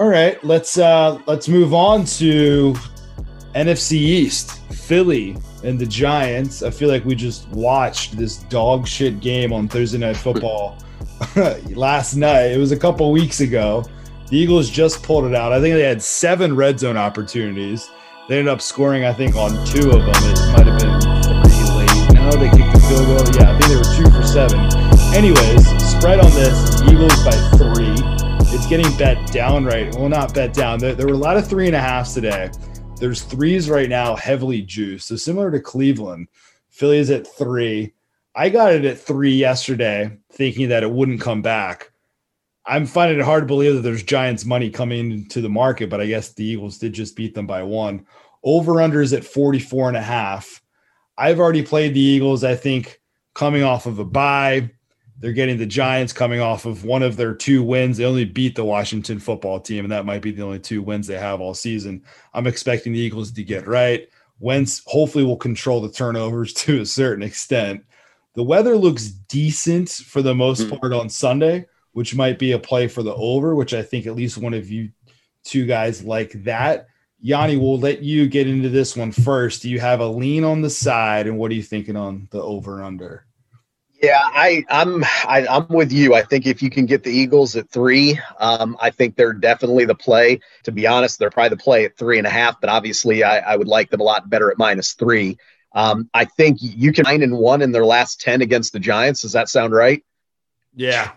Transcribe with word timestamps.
All 0.00 0.06
right, 0.06 0.42
let's 0.44 0.78
uh 0.78 1.20
let's 1.26 1.48
move 1.48 1.74
on 1.74 2.04
to 2.04 2.74
NFC 3.54 3.92
East. 3.94 4.60
Philly 4.70 5.36
and 5.64 5.78
the 5.78 5.84
Giants. 5.84 6.62
I 6.62 6.70
feel 6.70 6.88
like 6.88 7.04
we 7.04 7.14
just 7.14 7.48
watched 7.48 8.16
this 8.16 8.36
dog 8.44 8.86
shit 8.86 9.20
game 9.20 9.52
on 9.52 9.68
Thursday 9.68 9.98
Night 9.98 10.16
Football 10.16 10.78
last 11.74 12.14
night. 12.14 12.52
It 12.52 12.58
was 12.58 12.72
a 12.72 12.76
couple 12.76 13.10
weeks 13.12 13.40
ago. 13.40 13.84
The 14.28 14.38
Eagles 14.38 14.70
just 14.70 15.02
pulled 15.02 15.24
it 15.24 15.34
out. 15.34 15.52
I 15.52 15.60
think 15.60 15.74
they 15.74 15.82
had 15.82 16.00
seven 16.00 16.54
red 16.54 16.78
zone 16.78 16.96
opportunities. 16.96 17.90
They 18.28 18.38
ended 18.38 18.52
up 18.52 18.60
scoring, 18.62 19.04
I 19.04 19.12
think, 19.12 19.34
on 19.36 19.50
two 19.66 19.90
of 19.90 20.00
them. 20.00 20.14
It 20.14 20.52
might 20.52 20.66
have 20.66 20.78
been 20.78 21.00
pretty 21.42 21.64
late. 21.74 22.14
No, 22.14 22.30
they 22.30 22.48
kicked 22.50 22.72
the 22.72 22.84
field 22.88 23.06
goal. 23.06 23.34
Yeah, 23.34 23.52
I 23.52 23.58
think 23.58 23.68
they 23.68 23.76
were 23.76 23.96
two 23.96 24.10
for 24.16 24.22
seven. 24.22 24.60
Anyways, 25.12 25.66
spread 25.90 26.20
on 26.20 26.30
this 26.32 26.80
Eagles 26.82 27.24
by 27.24 27.32
three. 27.58 27.97
It's 28.58 28.66
getting 28.66 28.98
bet 28.98 29.32
down 29.32 29.64
right. 29.64 29.94
Well, 29.94 30.08
not 30.08 30.34
bet 30.34 30.52
down. 30.52 30.80
There, 30.80 30.92
there 30.92 31.06
were 31.06 31.12
a 31.12 31.16
lot 31.16 31.36
of 31.36 31.46
three 31.46 31.68
and 31.68 31.76
a 31.76 31.80
halfs 31.80 32.12
today. 32.12 32.50
There's 32.96 33.22
threes 33.22 33.70
right 33.70 33.88
now, 33.88 34.16
heavily 34.16 34.62
juiced. 34.62 35.06
So 35.06 35.16
similar 35.16 35.52
to 35.52 35.60
Cleveland, 35.60 36.26
Philly 36.68 36.98
is 36.98 37.08
at 37.08 37.24
three. 37.24 37.94
I 38.34 38.48
got 38.48 38.72
it 38.72 38.84
at 38.84 38.98
three 38.98 39.32
yesterday, 39.32 40.18
thinking 40.32 40.68
that 40.70 40.82
it 40.82 40.90
wouldn't 40.90 41.20
come 41.20 41.40
back. 41.40 41.92
I'm 42.66 42.84
finding 42.84 43.20
it 43.20 43.24
hard 43.24 43.44
to 43.44 43.46
believe 43.46 43.76
that 43.76 43.82
there's 43.82 44.02
Giants 44.02 44.44
money 44.44 44.70
coming 44.70 45.12
into 45.12 45.40
the 45.40 45.48
market, 45.48 45.88
but 45.88 46.00
I 46.00 46.06
guess 46.06 46.32
the 46.32 46.44
Eagles 46.44 46.78
did 46.78 46.92
just 46.92 47.14
beat 47.14 47.34
them 47.34 47.46
by 47.46 47.62
one. 47.62 48.06
Over 48.42 48.82
under 48.82 49.00
is 49.00 49.12
at 49.12 49.24
44 49.24 49.88
and 49.88 49.96
a 49.96 50.02
half. 50.02 50.60
I've 51.16 51.38
already 51.38 51.62
played 51.62 51.94
the 51.94 52.00
Eagles, 52.00 52.42
I 52.42 52.56
think, 52.56 53.00
coming 53.34 53.62
off 53.62 53.86
of 53.86 54.00
a 54.00 54.04
bye. 54.04 54.72
They're 55.20 55.32
getting 55.32 55.58
the 55.58 55.66
Giants 55.66 56.12
coming 56.12 56.40
off 56.40 56.64
of 56.64 56.84
one 56.84 57.02
of 57.02 57.16
their 57.16 57.34
two 57.34 57.62
wins. 57.64 57.96
They 57.96 58.04
only 58.04 58.24
beat 58.24 58.54
the 58.54 58.64
Washington 58.64 59.18
football 59.18 59.58
team, 59.58 59.84
and 59.84 59.90
that 59.92 60.06
might 60.06 60.22
be 60.22 60.30
the 60.30 60.42
only 60.42 60.60
two 60.60 60.80
wins 60.80 61.06
they 61.06 61.18
have 61.18 61.40
all 61.40 61.54
season. 61.54 62.04
I'm 62.34 62.46
expecting 62.46 62.92
the 62.92 63.00
Eagles 63.00 63.32
to 63.32 63.42
get 63.42 63.66
right. 63.66 64.08
Wentz 64.38 64.82
hopefully 64.86 65.24
will 65.24 65.36
control 65.36 65.80
the 65.80 65.90
turnovers 65.90 66.52
to 66.54 66.82
a 66.82 66.86
certain 66.86 67.24
extent. 67.24 67.84
The 68.34 68.44
weather 68.44 68.76
looks 68.76 69.08
decent 69.08 69.88
for 69.88 70.22
the 70.22 70.34
most 70.34 70.62
mm. 70.62 70.78
part 70.78 70.92
on 70.92 71.08
Sunday, 71.08 71.66
which 71.92 72.14
might 72.14 72.38
be 72.38 72.52
a 72.52 72.58
play 72.58 72.86
for 72.86 73.02
the 73.02 73.14
over, 73.14 73.56
which 73.56 73.74
I 73.74 73.82
think 73.82 74.06
at 74.06 74.14
least 74.14 74.38
one 74.38 74.54
of 74.54 74.70
you 74.70 74.90
two 75.42 75.66
guys 75.66 76.04
like 76.04 76.44
that. 76.44 76.86
Yanni, 77.20 77.56
we'll 77.56 77.80
let 77.80 78.02
you 78.02 78.28
get 78.28 78.46
into 78.46 78.68
this 78.68 78.96
one 78.96 79.10
first. 79.10 79.62
Do 79.62 79.70
you 79.70 79.80
have 79.80 79.98
a 79.98 80.06
lean 80.06 80.44
on 80.44 80.62
the 80.62 80.70
side, 80.70 81.26
and 81.26 81.36
what 81.36 81.50
are 81.50 81.54
you 81.54 81.64
thinking 81.64 81.96
on 81.96 82.28
the 82.30 82.40
over 82.40 82.84
under? 82.84 83.26
Yeah, 84.00 84.20
I, 84.22 84.64
I'm 84.68 85.02
I, 85.26 85.40
am 85.40 85.48
i 85.48 85.56
am 85.56 85.66
with 85.68 85.90
you. 85.92 86.14
I 86.14 86.22
think 86.22 86.46
if 86.46 86.62
you 86.62 86.70
can 86.70 86.86
get 86.86 87.02
the 87.02 87.10
Eagles 87.10 87.56
at 87.56 87.68
three, 87.68 88.18
um, 88.38 88.76
I 88.80 88.90
think 88.90 89.16
they're 89.16 89.32
definitely 89.32 89.86
the 89.86 89.94
play. 89.96 90.40
To 90.64 90.72
be 90.72 90.86
honest, 90.86 91.18
they're 91.18 91.30
probably 91.30 91.50
the 91.50 91.62
play 91.62 91.84
at 91.84 91.96
three 91.96 92.18
and 92.18 92.26
a 92.26 92.30
half. 92.30 92.60
But 92.60 92.70
obviously, 92.70 93.24
I, 93.24 93.38
I 93.38 93.56
would 93.56 93.66
like 93.66 93.90
them 93.90 94.00
a 94.00 94.04
lot 94.04 94.30
better 94.30 94.52
at 94.52 94.58
minus 94.58 94.92
three. 94.92 95.36
Um, 95.72 96.08
I 96.14 96.26
think 96.26 96.58
you 96.60 96.92
can 96.92 97.04
nine 97.04 97.22
and 97.22 97.36
one 97.36 97.60
in 97.60 97.72
their 97.72 97.84
last 97.84 98.20
ten 98.20 98.40
against 98.40 98.72
the 98.72 98.78
Giants. 98.78 99.22
Does 99.22 99.32
that 99.32 99.48
sound 99.48 99.72
right? 99.72 100.04
Yeah, 100.74 101.10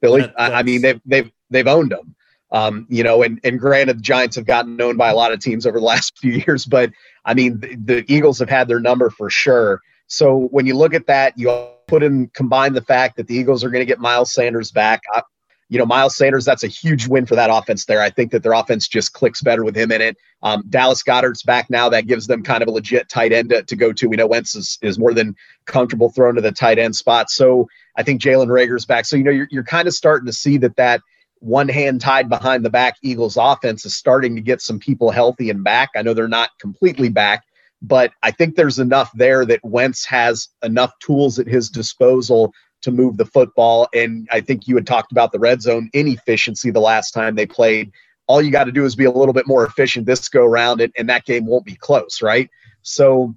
Billy. 0.00 0.22
That, 0.22 0.34
I, 0.38 0.52
I, 0.52 0.62
mean, 0.62 0.80
they've 0.80 1.00
they've 1.04 1.30
they've 1.50 1.68
owned 1.68 1.92
them. 1.92 2.14
Um, 2.50 2.86
you 2.88 3.02
know, 3.02 3.22
and 3.22 3.40
and 3.44 3.60
granted, 3.60 3.98
the 3.98 4.02
Giants 4.02 4.36
have 4.36 4.46
gotten 4.46 4.80
owned 4.80 4.96
by 4.96 5.10
a 5.10 5.14
lot 5.14 5.32
of 5.32 5.40
teams 5.40 5.66
over 5.66 5.78
the 5.78 5.84
last 5.94 6.18
few 6.18 6.32
years, 6.32 6.64
but 6.64 6.92
I 7.26 7.34
mean, 7.34 7.60
the, 7.60 7.76
the 7.76 8.04
Eagles 8.12 8.38
have 8.38 8.48
had 8.48 8.68
their 8.68 8.80
number 8.80 9.10
for 9.10 9.28
sure. 9.28 9.82
So 10.06 10.36
when 10.36 10.66
you 10.66 10.76
look 10.76 10.94
at 10.94 11.06
that, 11.06 11.38
you 11.38 11.50
put 11.92 12.02
in 12.02 12.26
combine 12.28 12.72
the 12.72 12.80
fact 12.80 13.18
that 13.18 13.26
the 13.26 13.34
Eagles 13.34 13.62
are 13.62 13.68
going 13.68 13.82
to 13.82 13.86
get 13.86 13.98
Miles 13.98 14.32
Sanders 14.32 14.70
back. 14.70 15.02
I, 15.12 15.20
you 15.68 15.78
know, 15.78 15.84
Miles 15.84 16.16
Sanders, 16.16 16.46
that's 16.46 16.64
a 16.64 16.68
huge 16.68 17.06
win 17.06 17.26
for 17.26 17.34
that 17.34 17.50
offense 17.52 17.84
there. 17.84 18.00
I 18.00 18.08
think 18.08 18.32
that 18.32 18.42
their 18.42 18.54
offense 18.54 18.88
just 18.88 19.12
clicks 19.12 19.42
better 19.42 19.62
with 19.62 19.76
him 19.76 19.92
in 19.92 20.00
it. 20.00 20.16
Um, 20.42 20.64
Dallas 20.70 21.02
Goedert's 21.02 21.42
back 21.42 21.68
now. 21.68 21.90
That 21.90 22.06
gives 22.06 22.26
them 22.26 22.42
kind 22.42 22.62
of 22.62 22.68
a 22.68 22.72
legit 22.72 23.10
tight 23.10 23.34
end 23.34 23.50
to, 23.50 23.62
to 23.62 23.76
go 23.76 23.92
to. 23.92 24.08
We 24.08 24.16
know 24.16 24.26
Wentz 24.26 24.54
is, 24.54 24.78
is 24.80 24.98
more 24.98 25.12
than 25.12 25.36
comfortable 25.66 26.08
thrown 26.08 26.34
to 26.36 26.40
the 26.40 26.50
tight 26.50 26.78
end 26.78 26.96
spot. 26.96 27.28
So 27.28 27.68
I 27.94 28.02
think 28.02 28.22
Jalen 28.22 28.48
Reagor's 28.48 28.86
back. 28.86 29.04
So, 29.04 29.16
you 29.16 29.24
know, 29.24 29.30
you're, 29.30 29.48
you're 29.50 29.62
kind 29.62 29.86
of 29.86 29.92
starting 29.92 30.26
to 30.26 30.32
see 30.32 30.56
that 30.58 30.76
that 30.76 31.02
one 31.40 31.68
hand 31.68 32.00
tied 32.00 32.30
behind 32.30 32.64
the 32.64 32.70
back 32.70 32.96
Eagles 33.02 33.36
offense 33.38 33.84
is 33.84 33.94
starting 33.94 34.34
to 34.36 34.40
get 34.40 34.62
some 34.62 34.78
people 34.78 35.10
healthy 35.10 35.50
and 35.50 35.62
back. 35.62 35.90
I 35.94 36.00
know 36.00 36.14
they're 36.14 36.26
not 36.26 36.48
completely 36.58 37.10
back, 37.10 37.44
but 37.82 38.12
I 38.22 38.30
think 38.30 38.54
there's 38.54 38.78
enough 38.78 39.10
there 39.14 39.44
that 39.44 39.64
Wentz 39.64 40.04
has 40.06 40.48
enough 40.62 40.92
tools 41.00 41.38
at 41.38 41.48
his 41.48 41.68
disposal 41.68 42.54
to 42.82 42.92
move 42.92 43.16
the 43.16 43.26
football. 43.26 43.88
And 43.92 44.28
I 44.30 44.40
think 44.40 44.66
you 44.66 44.76
had 44.76 44.86
talked 44.86 45.12
about 45.12 45.32
the 45.32 45.38
red 45.38 45.60
zone 45.62 45.90
inefficiency 45.92 46.70
the 46.70 46.80
last 46.80 47.10
time 47.10 47.34
they 47.34 47.46
played. 47.46 47.90
All 48.28 48.40
you 48.40 48.52
got 48.52 48.64
to 48.64 48.72
do 48.72 48.84
is 48.84 48.94
be 48.94 49.04
a 49.04 49.10
little 49.10 49.34
bit 49.34 49.48
more 49.48 49.66
efficient 49.66 50.06
this 50.06 50.28
go 50.28 50.44
around, 50.44 50.80
and, 50.80 50.92
and 50.96 51.08
that 51.08 51.24
game 51.24 51.44
won't 51.44 51.66
be 51.66 51.74
close, 51.74 52.22
right? 52.22 52.48
So 52.82 53.34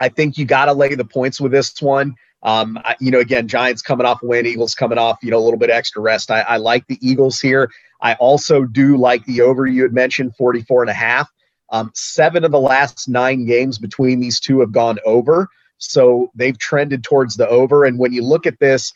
I 0.00 0.08
think 0.08 0.36
you 0.36 0.44
got 0.44 0.66
to 0.66 0.72
lay 0.72 0.94
the 0.94 1.04
points 1.04 1.40
with 1.40 1.52
this 1.52 1.80
one. 1.80 2.16
Um, 2.42 2.78
I, 2.84 2.96
you 3.00 3.10
know, 3.10 3.20
again, 3.20 3.48
Giants 3.48 3.82
coming 3.82 4.06
off 4.06 4.22
a 4.22 4.26
win, 4.26 4.46
Eagles 4.46 4.74
coming 4.74 4.98
off, 4.98 5.18
you 5.22 5.30
know, 5.30 5.38
a 5.38 5.44
little 5.44 5.58
bit 5.58 5.70
extra 5.70 6.02
rest. 6.02 6.30
I, 6.30 6.40
I 6.40 6.56
like 6.58 6.86
the 6.86 6.98
Eagles 7.00 7.40
here. 7.40 7.70
I 8.02 8.14
also 8.14 8.64
do 8.64 8.96
like 8.96 9.24
the 9.26 9.40
over 9.40 9.66
you 9.66 9.82
had 9.82 9.92
mentioned, 9.92 10.36
44 10.36 10.82
and 10.82 10.90
a 10.90 10.94
half. 10.94 11.30
Um, 11.76 11.90
seven 11.94 12.44
of 12.44 12.52
the 12.52 12.60
last 12.60 13.08
nine 13.08 13.44
games 13.44 13.78
between 13.78 14.20
these 14.20 14.40
two 14.40 14.60
have 14.60 14.72
gone 14.72 14.98
over. 15.04 15.48
So 15.78 16.30
they've 16.34 16.58
trended 16.58 17.04
towards 17.04 17.36
the 17.36 17.48
over. 17.48 17.84
And 17.84 17.98
when 17.98 18.12
you 18.12 18.22
look 18.22 18.46
at 18.46 18.58
this, 18.58 18.92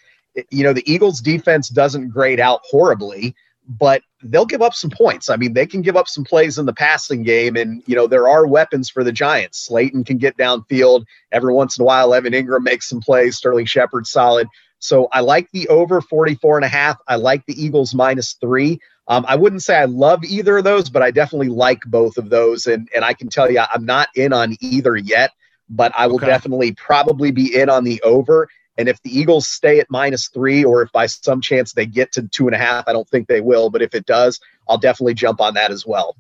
you 0.51 0.63
know, 0.63 0.73
the 0.73 0.91
Eagles 0.91 1.21
defense 1.21 1.69
doesn't 1.69 2.09
grade 2.09 2.41
out 2.41 2.61
horribly, 2.65 3.35
but 3.69 4.03
they'll 4.23 4.47
give 4.47 4.63
up 4.63 4.75
some 4.75 4.91
points. 4.91 5.29
I 5.29 5.37
mean, 5.37 5.53
they 5.53 5.67
can 5.67 5.83
give 5.83 5.97
up 5.97 6.09
some 6.09 6.25
plays 6.25 6.59
in 6.59 6.67
the 6.67 6.73
passing 6.73 7.23
game. 7.23 7.57
And, 7.57 7.83
you 7.87 7.95
know, 7.95 8.07
there 8.07 8.29
are 8.29 8.47
weapons 8.47 8.89
for 8.89 9.05
the 9.05 9.13
Giants. 9.13 9.67
Slayton 9.67 10.05
can 10.05 10.17
get 10.17 10.39
downfield. 10.39 11.05
Every 11.33 11.53
once 11.53 11.79
in 11.79 11.83
a 11.83 11.87
while, 11.87 12.15
Evan 12.15 12.33
Engram 12.33 12.63
makes 12.63 12.89
some 12.89 13.01
plays. 13.01 13.37
Sterling 13.37 13.67
Shepard 13.67 14.07
solid. 14.07 14.49
So 14.79 15.09
I 15.13 15.21
like 15.21 15.51
the 15.53 15.69
over 15.69 16.01
44 16.01 16.57
and 16.57 16.65
a 16.65 16.69
half. 16.69 16.97
I 17.07 17.17
like 17.17 17.45
the 17.45 17.63
Eagles 17.63 17.95
minus 17.95 18.33
three. 18.41 18.81
Um, 19.11 19.25
I 19.27 19.35
wouldn't 19.35 19.65
say 19.65 19.77
I 19.77 19.87
love 19.87 20.23
either 20.23 20.59
of 20.59 20.65
those, 20.65 20.89
but 20.89 21.03
I 21.03 21.11
definitely 21.11 21.49
like 21.49 21.83
both 21.85 22.17
of 22.17 22.31
those. 22.31 22.69
And, 22.69 22.89
and 22.95 23.05
I 23.05 23.13
can 23.13 23.29
tell 23.29 23.51
you, 23.51 23.61
I'm 23.61 23.85
not 23.85 24.09
in 24.15 24.33
on 24.33 24.57
either 24.61 24.97
yet, 24.97 25.33
but 25.69 25.93
I 25.97 26.07
will 26.07 26.15
okay. 26.15 26.27
definitely 26.27 26.75
probably 26.75 27.33
be 27.33 27.61
in 27.61 27.69
on 27.69 27.83
the 27.83 28.01
over. 28.03 28.49
And 28.79 28.89
if 28.89 29.03
the 29.03 29.11
Eagles 29.11 29.49
stay 29.49 29.81
at 29.81 29.91
minus 29.91 30.29
three, 30.29 30.63
or 30.63 30.83
if 30.83 30.93
by 30.93 31.07
some 31.07 31.41
chance 31.41 31.73
they 31.73 31.87
get 31.87 32.13
to 32.13 32.29
two 32.29 32.47
and 32.47 32.55
a 32.55 32.59
half, 32.59 32.85
I 32.87 32.93
don't 32.93 33.09
think 33.09 33.27
they 33.27 33.41
will. 33.41 33.69
But 33.69 33.83
if 33.83 33.97
it 33.97 34.07
does, 34.07 34.39
I'll 34.69 34.79
definitely 34.79 35.15
jump 35.15 35.41
on 35.41 35.55
that 35.55 35.73
as 35.73 35.85
well. 35.85 36.15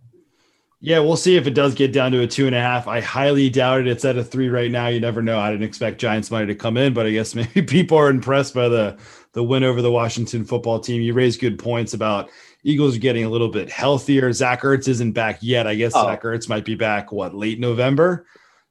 Yeah, 0.81 0.99
we'll 0.99 1.17
see 1.17 1.37
if 1.37 1.47
it 1.47 1.55
does 1.55 1.75
get 1.75 1.93
down 1.93 2.11
to 2.13 2.23
a 2.23 2.27
two 2.27 2.47
and 2.47 2.57
a 2.57 2.61
half. 2.61 2.89
I 2.89 3.01
highly 3.01 3.51
doubt 3.51 3.83
it. 3.83 3.87
It's 3.87 4.05
at 4.05 4.17
a 4.17 4.25
three 4.25 4.49
right 4.49 4.71
now. 4.71 4.89
You 4.89 4.99
never 4.99 5.23
know. 5.23 5.39
I 5.39 5.51
didn't 5.51 5.65
expect 5.65 6.01
Giants 6.01 6.31
money 6.31 6.47
to 6.47 6.55
come 6.57 6.77
in, 6.77 6.93
but 6.93 7.07
I 7.07 7.11
guess 7.11 7.35
maybe 7.37 7.63
people 7.63 7.99
are 7.99 8.11
impressed 8.11 8.53
by 8.53 8.69
the 8.69 8.99
the 9.33 9.45
win 9.45 9.63
over 9.63 9.81
the 9.81 9.93
Washington 9.93 10.45
football 10.45 10.81
team. 10.81 11.03
You 11.03 11.15
raised 11.15 11.41
good 11.41 11.59
points 11.59 11.95
about 11.95 12.31
Eagles 12.63 12.97
are 12.97 13.01
getting 13.01 13.25
a 13.25 13.31
little 13.31 13.49
bit 13.49 13.71
healthier. 13.71 14.33
Zach 14.33 14.63
Ertz 14.63 14.89
isn't 14.89 15.13
back 15.13 15.39
yet. 15.41 15.67
I 15.67 15.75
guess 15.75 15.93
oh. 15.95 16.05
Zach 16.05 16.23
Ertz 16.23 16.49
might 16.49 16.65
be 16.65 16.75
back 16.75 17.13
what 17.13 17.35
late 17.35 17.59
November. 17.59 18.27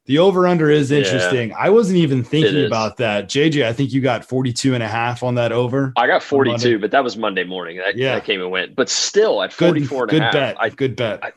The 0.05 0.17
over 0.17 0.47
under 0.47 0.71
is 0.71 0.89
interesting. 0.89 1.49
Yeah, 1.49 1.57
I 1.59 1.69
wasn't 1.69 1.97
even 1.99 2.23
thinking 2.23 2.65
about 2.65 2.97
that. 2.97 3.29
JJ, 3.29 3.63
I 3.63 3.73
think 3.73 3.93
you 3.93 4.01
got 4.01 4.25
42 4.25 4.73
and 4.73 4.81
a 4.81 4.87
half 4.87 5.21
on 5.21 5.35
that 5.35 5.51
over. 5.51 5.93
I 5.97 6.07
got 6.07 6.23
42, 6.23 6.79
but 6.79 6.89
that 6.89 7.03
was 7.03 7.15
Monday 7.15 7.43
morning. 7.43 7.77
That, 7.77 7.95
yeah. 7.95 8.15
that 8.15 8.25
came 8.25 8.41
and 8.41 8.49
went. 8.49 8.75
But 8.75 8.89
still 8.89 9.43
at 9.43 9.53
44 9.53 10.07
good, 10.07 10.15
and 10.15 10.23
a 10.23 10.25
half. 10.25 10.33
Good 10.33 10.39
bet. 10.39 10.57
I, 10.59 10.69
good 10.69 10.95
bet. 10.95 11.23
I, 11.23 11.31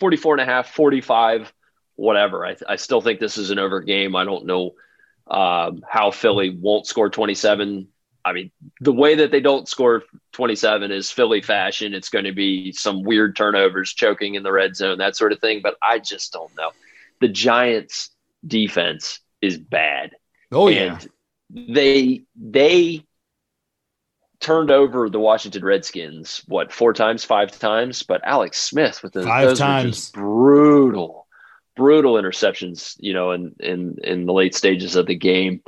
44 0.00 0.34
and 0.34 0.40
a 0.42 0.44
half, 0.44 0.68
45, 0.68 1.50
whatever. 1.96 2.44
I, 2.44 2.56
I 2.68 2.76
still 2.76 3.00
think 3.00 3.20
this 3.20 3.38
is 3.38 3.50
an 3.50 3.58
over 3.58 3.80
game. 3.80 4.14
I 4.14 4.24
don't 4.24 4.44
know 4.44 4.72
um, 5.26 5.82
how 5.88 6.10
Philly 6.10 6.50
won't 6.50 6.86
score 6.86 7.08
27. 7.08 7.88
I 8.30 8.32
mean, 8.32 8.52
the 8.80 8.92
way 8.92 9.16
that 9.16 9.32
they 9.32 9.40
don't 9.40 9.68
score 9.68 10.04
27 10.32 10.92
is 10.92 11.10
Philly 11.10 11.42
fashion. 11.42 11.94
It's 11.94 12.10
going 12.10 12.26
to 12.26 12.32
be 12.32 12.70
some 12.70 13.02
weird 13.02 13.34
turnovers, 13.34 13.92
choking 13.92 14.36
in 14.36 14.44
the 14.44 14.52
red 14.52 14.76
zone, 14.76 14.98
that 14.98 15.16
sort 15.16 15.32
of 15.32 15.40
thing. 15.40 15.60
But 15.62 15.76
I 15.82 15.98
just 15.98 16.32
don't 16.32 16.54
know. 16.56 16.70
The 17.20 17.28
Giants' 17.28 18.10
defense 18.46 19.18
is 19.42 19.58
bad. 19.58 20.12
Oh 20.52 20.68
yeah. 20.68 20.98
And 21.54 21.74
they 21.74 22.22
they 22.36 23.04
turned 24.38 24.70
over 24.70 25.10
the 25.10 25.20
Washington 25.20 25.64
Redskins 25.64 26.42
what 26.46 26.72
four 26.72 26.92
times, 26.92 27.24
five 27.24 27.58
times, 27.58 28.04
but 28.04 28.22
Alex 28.24 28.62
Smith 28.62 29.02
with 29.02 29.12
the 29.12 29.24
five 29.24 29.48
those 29.48 29.58
times 29.58 30.10
brutal, 30.12 31.26
brutal 31.76 32.14
interceptions. 32.14 32.94
You 33.00 33.12
know, 33.12 33.32
in 33.32 33.56
in 33.58 33.96
in 34.04 34.26
the 34.26 34.32
late 34.32 34.54
stages 34.54 34.94
of 34.94 35.06
the 35.06 35.16
game, 35.16 35.62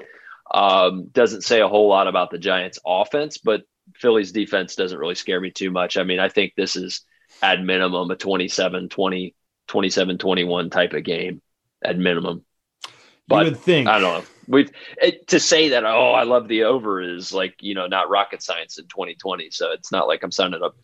um, 0.52 1.08
doesn't 1.12 1.43
say 1.43 1.60
a 1.60 1.69
whole 1.69 1.88
lot 1.88 2.08
about 2.08 2.31
the 2.31 2.38
Giants' 2.38 2.78
offense, 2.87 3.38
but 3.38 3.62
Philly's 3.96 4.32
defense 4.32 4.76
doesn't 4.76 4.99
really 4.99 5.14
scare 5.14 5.40
me 5.40 5.50
too 5.50 5.70
much. 5.70 5.96
I 5.96 6.04
mean, 6.04 6.20
I 6.20 6.28
think 6.28 6.54
this 6.56 6.76
is 6.76 7.02
at 7.43 7.62
minimum 7.62 8.10
a 8.10 8.16
27 8.16 8.88
20 8.88 9.34
27 9.69 10.19
21 10.19 10.70
type 10.70 10.93
of 10.93 11.04
game 11.04 11.40
at 11.82 11.99
minimum. 11.99 12.44
But 13.26 13.46
you 13.46 13.52
would 13.52 13.60
think 13.60 13.88
I 13.88 13.99
don't 13.99 14.20
know 14.20 14.26
we 14.46 14.69
to 15.28 15.40
say 15.40 15.70
that 15.70 15.84
oh 15.84 16.12
I 16.12 16.25
love 16.25 16.49
the 16.49 16.64
over 16.64 17.00
is 17.00 17.32
like 17.32 17.56
you 17.60 17.75
know 17.75 17.87
not 17.87 18.10
rocket 18.10 18.43
science 18.43 18.78
in 18.78 18.87
2020. 18.87 19.50
So 19.50 19.72
it's 19.72 19.93
not 19.93 20.08
like 20.08 20.22
I'm 20.22 20.32
signing 20.32 20.62
up 20.62 20.76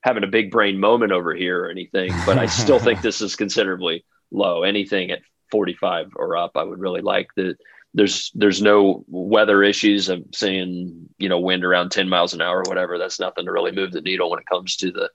having 0.00 0.24
a 0.24 0.28
big 0.28 0.50
brain 0.50 0.78
moment 0.78 1.12
over 1.12 1.34
here 1.34 1.64
or 1.64 1.70
anything, 1.70 2.12
but 2.24 2.38
I 2.38 2.46
still 2.46 2.78
think 2.80 3.00
this 3.00 3.20
is 3.20 3.36
considerably 3.36 4.04
low. 4.30 4.62
Anything 4.62 5.10
at 5.10 5.20
45 5.50 6.12
or 6.16 6.36
up, 6.36 6.52
I 6.56 6.62
would 6.62 6.78
really 6.78 7.00
like 7.00 7.28
that. 7.36 7.56
There's 7.96 8.30
there's 8.34 8.62
no 8.62 9.04
weather 9.08 9.64
issues. 9.64 10.08
I'm 10.08 10.32
saying 10.32 11.08
you 11.18 11.28
know 11.28 11.40
wind 11.40 11.64
around 11.64 11.90
10 11.90 12.08
miles 12.08 12.34
an 12.34 12.42
hour 12.42 12.58
or 12.58 12.68
whatever. 12.68 12.98
That's 12.98 13.18
nothing 13.18 13.46
to 13.46 13.52
really 13.52 13.72
move 13.72 13.90
the 13.90 14.02
needle 14.02 14.30
when 14.30 14.38
it 14.38 14.46
comes 14.46 14.76
to 14.76 14.92
the 14.92 15.10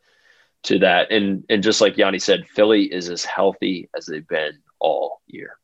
to 0.63 0.79
that. 0.79 1.11
And 1.11 1.45
and 1.49 1.63
just 1.63 1.79
like 1.79 1.95
Yanni 1.95 2.19
said, 2.19 2.47
Philly 2.49 2.91
is 2.91 3.09
as 3.09 3.23
healthy 3.23 3.89
as 3.95 4.07
they've 4.07 4.27
been 4.27 4.57
all 4.79 5.21
year. 5.27 5.57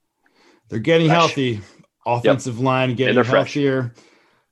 They're 0.70 0.80
getting 0.80 1.08
fresh. 1.08 1.18
healthy. 1.18 1.62
Offensive 2.06 2.56
yep. 2.56 2.64
line 2.64 2.96
getting 2.96 3.16
healthier. 3.16 3.32
Fresh 3.32 3.58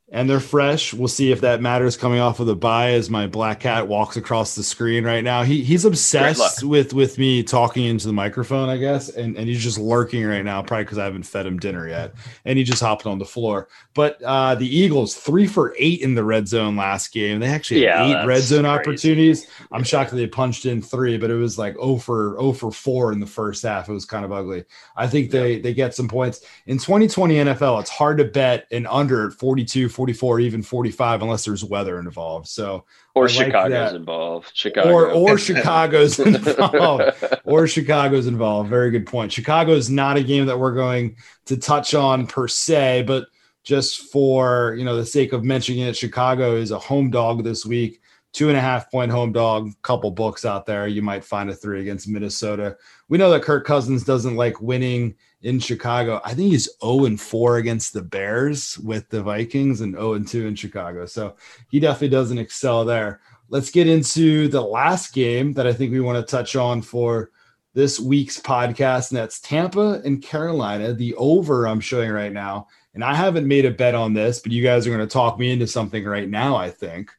and 0.10 0.30
they're 0.30 0.40
fresh. 0.40 0.94
We'll 0.94 1.07
see 1.07 1.31
if 1.31 1.42
that 1.42 1.62
matters 1.62 1.98
coming 1.98 2.19
off 2.19 2.40
of 2.40 2.46
the 2.46 2.56
bye 2.56 2.92
as 2.92 3.10
my 3.10 3.25
black 3.25 3.60
cat 3.62 3.88
walks 3.88 4.16
across 4.16 4.54
the 4.54 4.62
screen 4.62 5.04
right 5.04 5.24
now. 5.24 5.42
He 5.42 5.63
he's 5.63 5.84
obsessed 5.84 6.63
with 6.63 6.94
with 6.94 7.18
me 7.18 7.42
talking 7.42 7.86
into 7.86 8.06
the 8.06 8.13
microphone, 8.13 8.69
I 8.69 8.78
guess, 8.78 9.10
and, 9.10 9.36
and 9.36 9.48
he's 9.48 9.63
just 9.63 9.80
lurking 9.80 10.24
right 10.24 10.46
now, 10.46 10.62
probably 10.62 10.84
because 10.84 11.00
I 11.00 11.06
haven't 11.06 11.24
fed 11.24 11.48
him 11.48 11.57
dinner 11.57 11.90
yet. 11.90 12.13
And 12.46 12.57
he 12.57 12.63
just 12.63 12.84
hopped 12.84 13.07
on 13.07 13.18
the 13.18 13.25
floor. 13.25 13.68
But 13.96 14.22
uh, 14.22 14.54
the 14.54 14.68
Eagles 14.68 15.16
three 15.16 15.48
for 15.48 15.75
eight 15.80 16.02
in 16.02 16.13
the 16.13 16.24
red 16.24 16.48
zone 16.48 16.75
last 16.75 17.12
game. 17.12 17.40
They 17.40 17.48
actually 17.48 17.84
yeah, 17.84 18.06
had 18.06 18.24
eight 18.24 18.28
red 18.28 18.44
zone 18.44 18.63
crazy. 18.63 18.80
opportunities. 18.80 19.48
I'm 19.72 19.84
shocked 19.84 20.12
that 20.12 20.18
they 20.18 20.28
punched 20.28 20.68
in 20.68 20.84
three, 20.84 21.18
but 21.18 21.31
it 21.31 21.36
was 21.36 21.57
like 21.57 21.75
oh 21.80 21.98
for 21.98 22.40
oh 22.40 22.54
for 22.54 22.72
four 22.72 23.12
in 23.12 23.19
the 23.19 23.25
first 23.25 23.63
half. 23.63 23.90
It 23.90 23.94
was 23.94 24.06
kind 24.06 24.24
of 24.24 24.31
ugly. 24.31 24.66
I 24.96 25.07
think 25.07 25.31
they 25.31 25.57
they 25.60 25.74
get 25.74 25.96
some 25.96 26.07
points 26.07 26.42
in 26.68 26.78
2020 26.78 27.36
NFL. 27.36 27.81
It's 27.81 27.90
hard 27.90 28.19
to 28.19 28.25
bet 28.25 28.68
an 28.72 28.86
under 28.86 29.28
at 29.28 29.34
42. 29.34 29.90
44, 29.95 30.42
even 30.42 30.62
45, 30.62 31.21
unless 31.21 31.45
there's 31.45 31.63
weather 31.63 32.00
involved. 32.00 32.47
So, 32.47 32.86
or 33.15 33.30
Chicago's 33.30 33.94
involved. 33.95 34.51
Chicago, 34.53 34.92
or 34.92 35.09
or 35.09 35.38
Chicago's 35.38 36.19
involved, 36.19 37.13
or 37.45 37.65
Chicago's 37.65 38.27
involved. 38.27 38.69
Very 38.69 38.92
good 38.92 39.07
point. 39.07 39.31
Chicago 39.31 39.71
is 39.71 39.89
not 39.89 40.18
a 40.18 40.24
game 40.24 40.45
that 40.45 40.59
we're 40.59 40.75
going 40.75 41.15
to 41.45 41.57
touch 41.57 41.95
on 41.95 42.27
per 42.27 42.47
se, 42.47 43.03
but 43.07 43.27
just 43.63 44.12
for 44.12 44.75
you 44.77 44.83
know 44.83 44.97
the 44.97 45.06
sake 45.06 45.31
of 45.33 45.44
mentioning 45.44 45.81
it, 45.81 45.95
Chicago 45.95 46.56
is 46.56 46.71
a 46.71 46.80
home 46.80 47.09
dog 47.09 47.44
this 47.44 47.65
week. 47.65 48.01
Two 48.33 48.50
and 48.50 48.57
a 48.57 48.62
half 48.62 48.92
point 48.92 49.12
home 49.12 49.31
dog. 49.31 49.71
Couple 49.81 50.12
books 50.12 50.44
out 50.44 50.65
there. 50.65 50.88
You 50.88 51.01
might 51.01 51.24
find 51.24 51.50
a 51.50 51.56
three 51.56 51.80
against 51.80 52.09
Minnesota. 52.09 52.75
We 53.07 53.18
know 53.18 53.30
that 53.30 53.44
Kirk 53.44 53.65
Cousins 53.65 54.03
doesn't 54.03 54.36
like 54.36 54.62
winning 54.62 55.15
in 55.45 55.59
Chicago. 55.59 56.19
I 56.25 56.33
think 56.33 56.51
he's 56.51 56.69
0 56.83 57.06
and 57.06 57.21
4 57.21 57.57
against 57.57 57.94
the 57.94 58.01
Bears 58.01 58.80
with 58.80 59.07
the 59.09 59.21
Vikings 59.21 59.81
and 59.81 59.94
0 59.94 60.13
and 60.15 60.27
2 60.27 60.47
in 60.47 60.56
Chicago. 60.56 61.06
So 61.06 61.36
he 61.69 61.80
definitely 61.80 62.09
doesn't 62.09 62.39
excel 62.39 62.83
there. 62.83 63.21
Let's 63.50 63.69
get 63.69 63.88
into 63.88 64.47
the 64.47 64.62
last 64.62 65.13
game 65.13 65.53
that 65.53 65.68
I 65.68 65.74
think 65.74 65.92
we 65.92 66.00
want 66.00 66.18
to 66.18 66.30
touch 66.30 66.56
on 66.56 66.81
for 66.81 67.30
this 67.75 68.00
week's 68.00 68.39
podcast, 68.39 69.12
and 69.12 69.19
that's 69.19 69.39
Tampa 69.39 70.01
and 70.03 70.19
Carolina. 70.19 70.94
The 70.94 71.13
over 71.13 71.68
I'm 71.68 71.80
showing 71.80 72.09
right 72.09 72.33
now. 72.33 72.68
And 72.95 73.03
I 73.03 73.13
haven't 73.13 73.47
made 73.47 73.65
a 73.65 73.71
bet 73.71 73.94
on 73.94 74.13
this, 74.13 74.39
but 74.39 74.51
you 74.51 74.63
guys 74.63 74.88
are 74.88 74.95
going 74.95 75.07
to 75.07 75.13
talk 75.13 75.38
me 75.38 75.51
into 75.51 75.68
something 75.68 76.03
right 76.03 76.27
now, 76.27 76.56
I 76.56 76.71
think. 76.71 77.12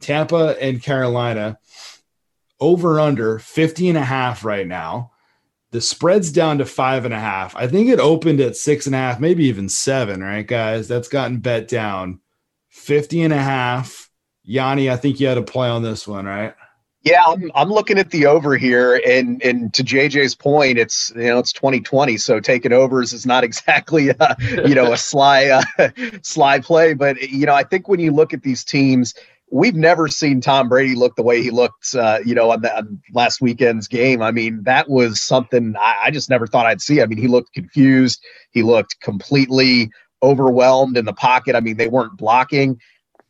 Tampa 0.00 0.56
and 0.60 0.82
Carolina 0.82 1.58
over 2.58 3.00
under 3.00 3.38
50 3.38 3.88
and 3.88 3.96
a 3.98 4.04
half 4.04 4.44
right 4.44 4.66
now. 4.66 5.12
The 5.72 5.80
spread's 5.80 6.32
down 6.32 6.58
to 6.58 6.64
five 6.64 7.04
and 7.04 7.14
a 7.14 7.20
half. 7.20 7.54
I 7.54 7.68
think 7.68 7.88
it 7.88 8.00
opened 8.00 8.40
at 8.40 8.56
six 8.56 8.86
and 8.86 8.94
a 8.94 8.98
half, 8.98 9.20
maybe 9.20 9.44
even 9.44 9.68
seven, 9.68 10.20
right, 10.20 10.46
guys? 10.46 10.88
That's 10.88 11.08
gotten 11.08 11.38
bet 11.38 11.68
down 11.68 12.20
50 12.70 13.22
and 13.22 13.32
a 13.32 13.38
half. 13.38 14.10
Yanni, 14.42 14.90
I 14.90 14.96
think 14.96 15.20
you 15.20 15.28
had 15.28 15.38
a 15.38 15.42
play 15.42 15.68
on 15.68 15.82
this 15.82 16.08
one, 16.08 16.24
right? 16.24 16.54
Yeah, 17.02 17.22
I'm, 17.26 17.50
I'm 17.54 17.70
looking 17.70 17.98
at 17.98 18.10
the 18.10 18.26
over 18.26 18.58
here, 18.58 19.00
and 19.06 19.42
and 19.42 19.72
to 19.72 19.82
JJ's 19.82 20.34
point, 20.34 20.76
it's 20.76 21.10
you 21.16 21.28
know 21.28 21.38
it's 21.38 21.52
2020, 21.52 22.18
so 22.18 22.40
taking 22.40 22.74
overs 22.74 23.14
is 23.14 23.24
not 23.24 23.42
exactly 23.50 24.10
a, 24.10 24.36
you 24.66 24.74
know 24.74 24.92
a 24.92 24.98
sly 24.98 25.46
uh, 25.46 25.88
sly 26.22 26.60
play, 26.60 26.92
but 26.92 27.20
you 27.22 27.46
know 27.46 27.54
I 27.54 27.64
think 27.64 27.88
when 27.88 28.00
you 28.00 28.12
look 28.12 28.34
at 28.34 28.42
these 28.42 28.64
teams, 28.64 29.14
we've 29.50 29.74
never 29.74 30.08
seen 30.08 30.40
Tom 30.40 30.68
Brady 30.68 30.94
look 30.94 31.16
the 31.16 31.22
way 31.22 31.42
he 31.42 31.50
looked, 31.50 31.94
uh, 31.94 32.18
you 32.24 32.34
know, 32.34 32.50
on, 32.50 32.62
the, 32.62 32.76
on 32.76 33.00
last 33.12 33.40
weekend's 33.40 33.88
game. 33.88 34.22
I 34.22 34.30
mean, 34.30 34.62
that 34.64 34.88
was 34.88 35.20
something 35.20 35.74
I, 35.78 35.96
I, 36.04 36.10
just 36.10 36.30
never 36.30 36.46
thought 36.46 36.66
I'd 36.66 36.80
see. 36.80 37.02
I 37.02 37.06
mean, 37.06 37.18
he 37.18 37.28
looked 37.28 37.52
confused. 37.52 38.24
He 38.52 38.62
looked 38.62 39.00
completely 39.00 39.90
overwhelmed 40.22 40.96
in 40.96 41.04
the 41.04 41.12
pocket. 41.12 41.56
I 41.56 41.60
mean, 41.60 41.76
they 41.76 41.88
weren't 41.88 42.16
blocking. 42.16 42.80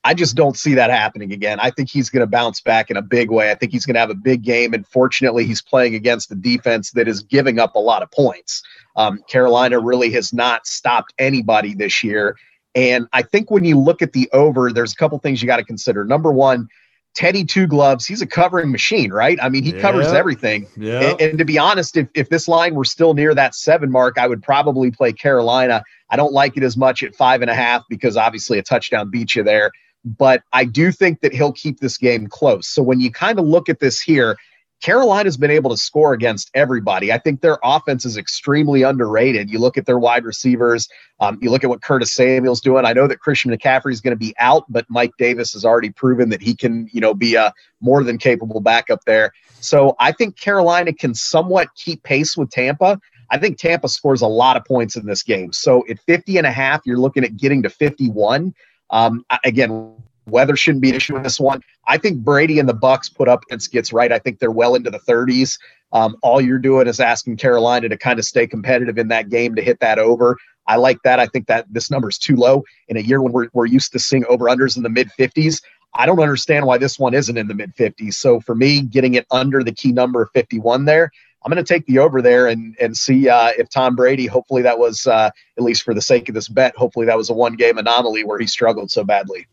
I 0.02 0.14
just 0.14 0.34
don't 0.34 0.56
see 0.56 0.74
that 0.74 0.90
happening 0.90 1.32
again. 1.32 1.60
I 1.60 1.70
think 1.70 1.90
he's 1.90 2.08
going 2.08 2.22
to 2.22 2.26
bounce 2.26 2.60
back 2.60 2.90
in 2.90 2.96
a 2.96 3.02
big 3.02 3.30
way. 3.30 3.50
I 3.50 3.54
think 3.54 3.72
he's 3.72 3.84
going 3.84 3.94
to 3.94 4.00
have 4.00 4.10
a 4.10 4.14
big 4.14 4.42
game. 4.42 4.72
And 4.72 4.86
fortunately, 4.86 5.44
he's 5.44 5.60
playing 5.60 5.94
against 5.94 6.32
a 6.32 6.34
defense 6.34 6.92
that 6.92 7.06
is 7.06 7.22
giving 7.22 7.58
up 7.58 7.74
a 7.74 7.80
lot 7.80 8.02
of 8.02 8.10
points. 8.10 8.62
Um, 8.96 9.20
Carolina 9.28 9.78
really 9.78 10.10
has 10.12 10.32
not 10.32 10.66
stopped 10.66 11.12
anybody 11.18 11.74
this 11.74 12.02
year. 12.02 12.36
And 12.74 13.06
I 13.12 13.22
think 13.22 13.50
when 13.50 13.64
you 13.64 13.78
look 13.78 14.02
at 14.02 14.12
the 14.12 14.28
over, 14.32 14.72
there's 14.72 14.92
a 14.92 14.96
couple 14.96 15.18
things 15.18 15.42
you 15.42 15.46
got 15.46 15.56
to 15.56 15.64
consider. 15.64 16.04
Number 16.04 16.30
one, 16.30 16.68
Teddy 17.14 17.44
Two 17.44 17.66
Gloves, 17.66 18.06
he's 18.06 18.22
a 18.22 18.26
covering 18.26 18.70
machine, 18.70 19.12
right? 19.12 19.38
I 19.42 19.48
mean, 19.48 19.64
he 19.64 19.74
yeah. 19.74 19.80
covers 19.80 20.06
everything. 20.06 20.68
Yeah. 20.76 21.10
And, 21.10 21.20
and, 21.20 21.38
to 21.38 21.44
be 21.44 21.58
honest, 21.58 21.96
if, 21.96 22.08
if 22.14 22.28
this 22.28 22.46
line 22.46 22.74
were 22.74 22.84
still 22.84 23.14
near 23.14 23.34
that 23.34 23.54
seven 23.54 23.90
mark, 23.90 24.16
I 24.18 24.28
would 24.28 24.42
probably 24.42 24.90
play 24.90 25.12
Carolina. 25.12 25.82
I 26.10 26.16
don't 26.16 26.32
like 26.32 26.56
it 26.56 26.62
as 26.62 26.76
much 26.76 27.02
at 27.02 27.14
five 27.16 27.42
and 27.42 27.50
a 27.50 27.54
half 27.54 27.82
because 27.88 28.16
obviously 28.16 28.58
a 28.58 28.62
touchdown 28.62 29.10
beats 29.10 29.34
you 29.34 29.42
there. 29.42 29.72
But 30.04 30.42
I 30.52 30.64
do 30.64 30.92
think 30.92 31.20
that 31.20 31.32
he'll 31.32 31.52
keep 31.52 31.80
this 31.80 31.98
game 31.98 32.28
close. 32.28 32.68
So 32.68 32.82
when 32.82 33.00
you 33.00 33.10
kind 33.10 33.38
of 33.38 33.44
look 33.44 33.68
at 33.68 33.80
this 33.80 34.00
here, 34.00 34.36
Carolina's 34.80 35.36
been 35.36 35.50
able 35.50 35.70
to 35.70 35.76
score 35.76 36.12
against 36.12 36.50
everybody. 36.54 37.12
I 37.12 37.18
think 37.18 37.40
their 37.40 37.58
offense 37.62 38.04
is 38.06 38.16
extremely 38.16 38.82
underrated. 38.82 39.50
You 39.50 39.58
look 39.58 39.76
at 39.76 39.86
their 39.86 39.98
wide 39.98 40.24
receivers, 40.24 40.88
um, 41.20 41.38
you 41.42 41.50
look 41.50 41.64
at 41.64 41.70
what 41.70 41.82
Curtis 41.82 42.12
Samuel's 42.12 42.60
doing. 42.60 42.84
I 42.86 42.94
know 42.94 43.06
that 43.06 43.20
Christian 43.20 43.50
McCaffrey 43.50 43.92
is 43.92 44.00
going 44.00 44.12
to 44.12 44.18
be 44.18 44.34
out, 44.38 44.64
but 44.70 44.86
Mike 44.88 45.12
Davis 45.18 45.52
has 45.52 45.64
already 45.64 45.90
proven 45.90 46.30
that 46.30 46.40
he 46.40 46.54
can, 46.54 46.88
you 46.92 47.00
know, 47.00 47.12
be 47.12 47.34
a 47.34 47.52
more 47.80 48.02
than 48.02 48.16
capable 48.16 48.60
backup 48.60 49.04
there. 49.04 49.32
So 49.60 49.94
I 49.98 50.12
think 50.12 50.38
Carolina 50.38 50.92
can 50.94 51.14
somewhat 51.14 51.68
keep 51.74 52.02
pace 52.02 52.36
with 52.36 52.50
Tampa. 52.50 52.98
I 53.30 53.38
think 53.38 53.58
Tampa 53.58 53.88
scores 53.88 54.22
a 54.22 54.26
lot 54.26 54.56
of 54.56 54.64
points 54.64 54.96
in 54.96 55.06
this 55.06 55.22
game. 55.22 55.52
So 55.52 55.84
at 55.88 56.00
50 56.00 56.38
and 56.38 56.46
a 56.46 56.50
half, 56.50 56.80
you're 56.84 56.98
looking 56.98 57.22
at 57.22 57.36
getting 57.36 57.62
to 57.62 57.70
51. 57.70 58.54
Um, 58.88 59.24
again, 59.44 59.94
Weather 60.30 60.56
shouldn't 60.56 60.82
be 60.82 60.90
an 60.90 60.96
issue 60.96 61.16
in 61.16 61.22
this 61.22 61.40
one. 61.40 61.62
I 61.86 61.98
think 61.98 62.18
Brady 62.18 62.58
and 62.58 62.68
the 62.68 62.74
Bucs 62.74 63.14
put 63.14 63.28
up 63.28 63.42
against 63.44 63.72
gets 63.72 63.92
right. 63.92 64.12
I 64.12 64.18
think 64.18 64.38
they're 64.38 64.50
well 64.50 64.74
into 64.74 64.90
the 64.90 65.00
30s. 65.00 65.58
Um, 65.92 66.16
all 66.22 66.40
you're 66.40 66.58
doing 66.58 66.86
is 66.86 67.00
asking 67.00 67.36
Carolina 67.36 67.88
to 67.88 67.96
kind 67.96 68.18
of 68.18 68.24
stay 68.24 68.46
competitive 68.46 68.98
in 68.98 69.08
that 69.08 69.28
game 69.28 69.54
to 69.56 69.62
hit 69.62 69.80
that 69.80 69.98
over. 69.98 70.36
I 70.66 70.76
like 70.76 71.02
that. 71.02 71.18
I 71.18 71.26
think 71.26 71.46
that 71.48 71.66
this 71.68 71.90
number 71.90 72.08
is 72.08 72.18
too 72.18 72.36
low 72.36 72.64
in 72.88 72.96
a 72.96 73.00
year 73.00 73.20
when 73.20 73.32
we're, 73.32 73.48
we're 73.52 73.66
used 73.66 73.92
to 73.92 73.98
seeing 73.98 74.24
over 74.26 74.44
unders 74.44 74.76
in 74.76 74.82
the 74.82 74.88
mid 74.88 75.10
50s. 75.18 75.62
I 75.94 76.06
don't 76.06 76.20
understand 76.20 76.66
why 76.66 76.78
this 76.78 76.98
one 76.98 77.14
isn't 77.14 77.36
in 77.36 77.48
the 77.48 77.54
mid 77.54 77.74
50s. 77.74 78.14
So 78.14 78.40
for 78.40 78.54
me, 78.54 78.82
getting 78.82 79.14
it 79.14 79.26
under 79.30 79.64
the 79.64 79.72
key 79.72 79.90
number 79.90 80.22
of 80.22 80.30
51 80.32 80.84
there, 80.84 81.10
I'm 81.42 81.50
going 81.50 81.62
to 81.62 81.74
take 81.74 81.86
the 81.86 81.98
over 81.98 82.20
there 82.20 82.48
and 82.48 82.76
and 82.80 82.96
see 82.96 83.28
uh, 83.28 83.50
if 83.58 83.70
Tom 83.70 83.96
Brady. 83.96 84.26
Hopefully 84.26 84.62
that 84.62 84.78
was 84.78 85.06
uh, 85.06 85.30
at 85.56 85.64
least 85.64 85.82
for 85.82 85.94
the 85.94 86.02
sake 86.02 86.28
of 86.28 86.34
this 86.34 86.48
bet. 86.48 86.76
Hopefully 86.76 87.06
that 87.06 87.16
was 87.16 87.30
a 87.30 87.34
one 87.34 87.56
game 87.56 87.78
anomaly 87.78 88.24
where 88.24 88.38
he 88.38 88.46
struggled 88.46 88.90
so 88.90 89.04
badly. 89.04 89.46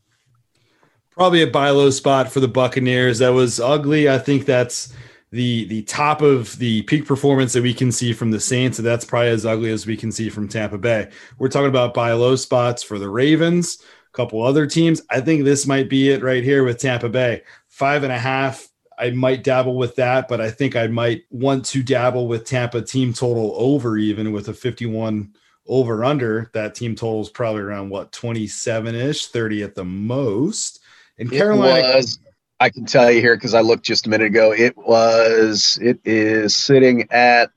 Probably 1.18 1.42
a 1.42 1.48
buy 1.48 1.72
low 1.72 1.90
spot 1.90 2.32
for 2.32 2.42
the 2.42 2.48
Buccaneers. 2.48 3.18
That 3.18 3.34
was 3.34 3.60
ugly. 3.60 4.08
I 4.08 4.20
think 4.20 4.46
that's 4.46 4.94
the 5.32 5.66
the 5.66 5.82
top 5.82 6.22
of 6.22 6.56
the 6.60 6.84
peak 6.84 7.08
performance 7.08 7.54
that 7.54 7.64
we 7.64 7.74
can 7.74 7.92
see 7.92 8.14
from 8.14 8.30
the 8.30 8.40
Saints. 8.40 8.78
So 8.78 8.84
that's 8.84 9.04
probably 9.04 9.30
as 9.30 9.44
ugly 9.44 9.72
as 9.72 9.88
we 9.88 9.98
can 9.98 10.12
see 10.12 10.30
from 10.30 10.48
Tampa 10.48 10.78
Bay. 10.78 11.10
We're 11.40 11.50
talking 11.50 11.70
about 11.70 11.96
buy 11.96 12.12
low 12.14 12.36
spots 12.36 12.84
for 12.84 13.00
the 13.00 13.10
Ravens, 13.10 13.80
a 13.82 14.16
couple 14.16 14.44
other 14.44 14.68
teams. 14.68 15.02
I 15.10 15.22
think 15.22 15.44
this 15.44 15.66
might 15.66 15.90
be 15.90 16.12
it 16.12 16.22
right 16.22 16.44
here 16.44 16.64
with 16.64 16.78
Tampa 16.78 17.10
Bay. 17.10 17.42
Five 17.68 18.04
and 18.04 18.14
a 18.14 18.20
half. 18.20 18.68
I 19.00 19.10
might 19.10 19.44
dabble 19.44 19.76
with 19.76 19.96
that, 19.96 20.28
but 20.28 20.40
I 20.40 20.52
think 20.52 20.76
I 20.76 20.86
might 20.86 21.24
want 21.32 21.66
to 21.66 21.82
dabble 21.82 22.28
with 22.28 22.46
Tampa 22.46 22.84
team 22.84 23.12
total 23.12 23.54
over 23.56 23.98
even 23.98 24.32
with 24.32 24.50
a 24.50 24.54
51 24.54 25.34
over 25.68 26.04
under. 26.04 26.52
That 26.54 26.76
team 26.76 26.94
total 26.96 27.22
is 27.22 27.30
probably 27.30 27.62
around 27.62 27.90
what 27.90 28.12
27 28.12 28.94
ish, 28.94 29.28
30 29.28 29.64
at 29.64 29.74
the 29.74 29.86
most. 29.86 30.77
In 31.18 31.30
Carolina, 31.30 31.96
was, 31.96 32.20
I 32.60 32.70
can 32.70 32.86
tell 32.86 33.12
you 33.12 33.22
here 33.22 33.36
because 33.36 33.54
I 33.54 33.62
looked 33.62 33.84
just 33.84 34.08
a 34.08 34.10
minute 34.10 34.28
ago. 34.28 34.52
It 34.52 34.78
was, 34.78 35.80
it 35.82 36.00
is 36.06 36.56
sitting 36.56 37.08
at 37.12 37.52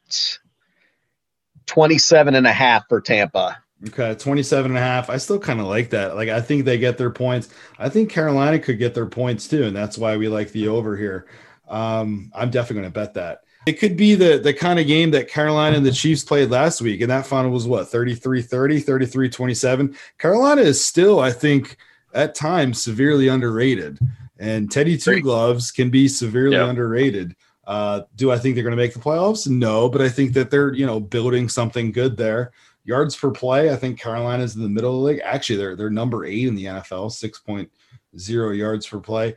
27 1.66 2.34
and 2.34 2.46
a 2.46 2.52
half 2.52 2.88
for 2.88 3.00
Tampa. 3.00 3.58
Okay, 3.88 4.14
27 4.14 4.72
and 4.72 4.78
a 4.78 4.80
half. 4.80 5.08
I 5.08 5.16
still 5.16 5.38
kind 5.38 5.60
of 5.60 5.66
like 5.66 5.90
that. 5.90 6.14
Like, 6.14 6.28
I 6.28 6.40
think 6.40 6.64
they 6.64 6.76
get 6.76 6.98
their 6.98 7.10
points. 7.10 7.48
I 7.78 7.88
think 7.88 8.10
Carolina 8.10 8.58
could 8.58 8.78
get 8.78 8.94
their 8.94 9.06
points 9.06 9.48
too. 9.48 9.64
And 9.64 9.74
that's 9.74 9.96
why 9.96 10.16
we 10.16 10.28
like 10.28 10.52
the 10.52 10.68
over 10.68 10.96
here. 10.96 11.26
Um, 11.68 12.30
I'm 12.34 12.50
definitely 12.50 12.82
going 12.82 12.92
to 12.92 13.00
bet 13.00 13.14
that. 13.14 13.40
It 13.66 13.74
could 13.74 13.96
be 13.96 14.14
the 14.14 14.38
the 14.38 14.54
kind 14.54 14.78
of 14.80 14.86
game 14.86 15.10
that 15.10 15.28
Carolina 15.28 15.76
and 15.76 15.84
the 15.84 15.92
Chiefs 15.92 16.24
played 16.24 16.50
last 16.50 16.80
week. 16.80 17.02
And 17.02 17.10
that 17.10 17.26
final 17.26 17.50
was 17.50 17.66
what, 17.66 17.88
33 17.88 18.42
30, 18.42 18.80
33 18.80 19.28
27. 19.28 19.96
Carolina 20.18 20.62
is 20.62 20.82
still, 20.82 21.20
I 21.20 21.30
think, 21.30 21.76
at 22.14 22.34
times 22.34 22.82
severely 22.82 23.28
underrated. 23.28 23.98
And 24.38 24.70
Teddy 24.70 24.96
Two 24.96 25.20
Gloves 25.20 25.70
can 25.70 25.90
be 25.90 26.08
severely 26.08 26.56
yep. 26.56 26.68
underrated. 26.68 27.36
Uh, 27.66 28.02
do 28.16 28.32
I 28.32 28.38
think 28.38 28.54
they're 28.54 28.64
going 28.64 28.76
to 28.76 28.82
make 28.82 28.94
the 28.94 29.00
playoffs? 29.00 29.46
No, 29.46 29.88
but 29.88 30.00
I 30.00 30.08
think 30.08 30.32
that 30.32 30.50
they're 30.50 30.74
you 30.74 30.86
know 30.86 30.98
building 30.98 31.48
something 31.48 31.92
good 31.92 32.16
there. 32.16 32.52
Yards 32.84 33.14
per 33.14 33.30
play, 33.30 33.70
I 33.70 33.76
think 33.76 34.00
Carolina's 34.00 34.56
in 34.56 34.62
the 34.62 34.68
middle 34.68 34.96
of 34.96 35.00
the 35.00 35.06
league. 35.06 35.20
Actually, 35.24 35.56
they're 35.56 35.76
they're 35.76 35.90
number 35.90 36.24
eight 36.24 36.48
in 36.48 36.54
the 36.54 36.64
NFL, 36.64 37.12
six 37.12 37.38
point 37.38 37.70
zero 38.18 38.50
yards 38.50 38.86
per 38.86 38.98
play. 38.98 39.36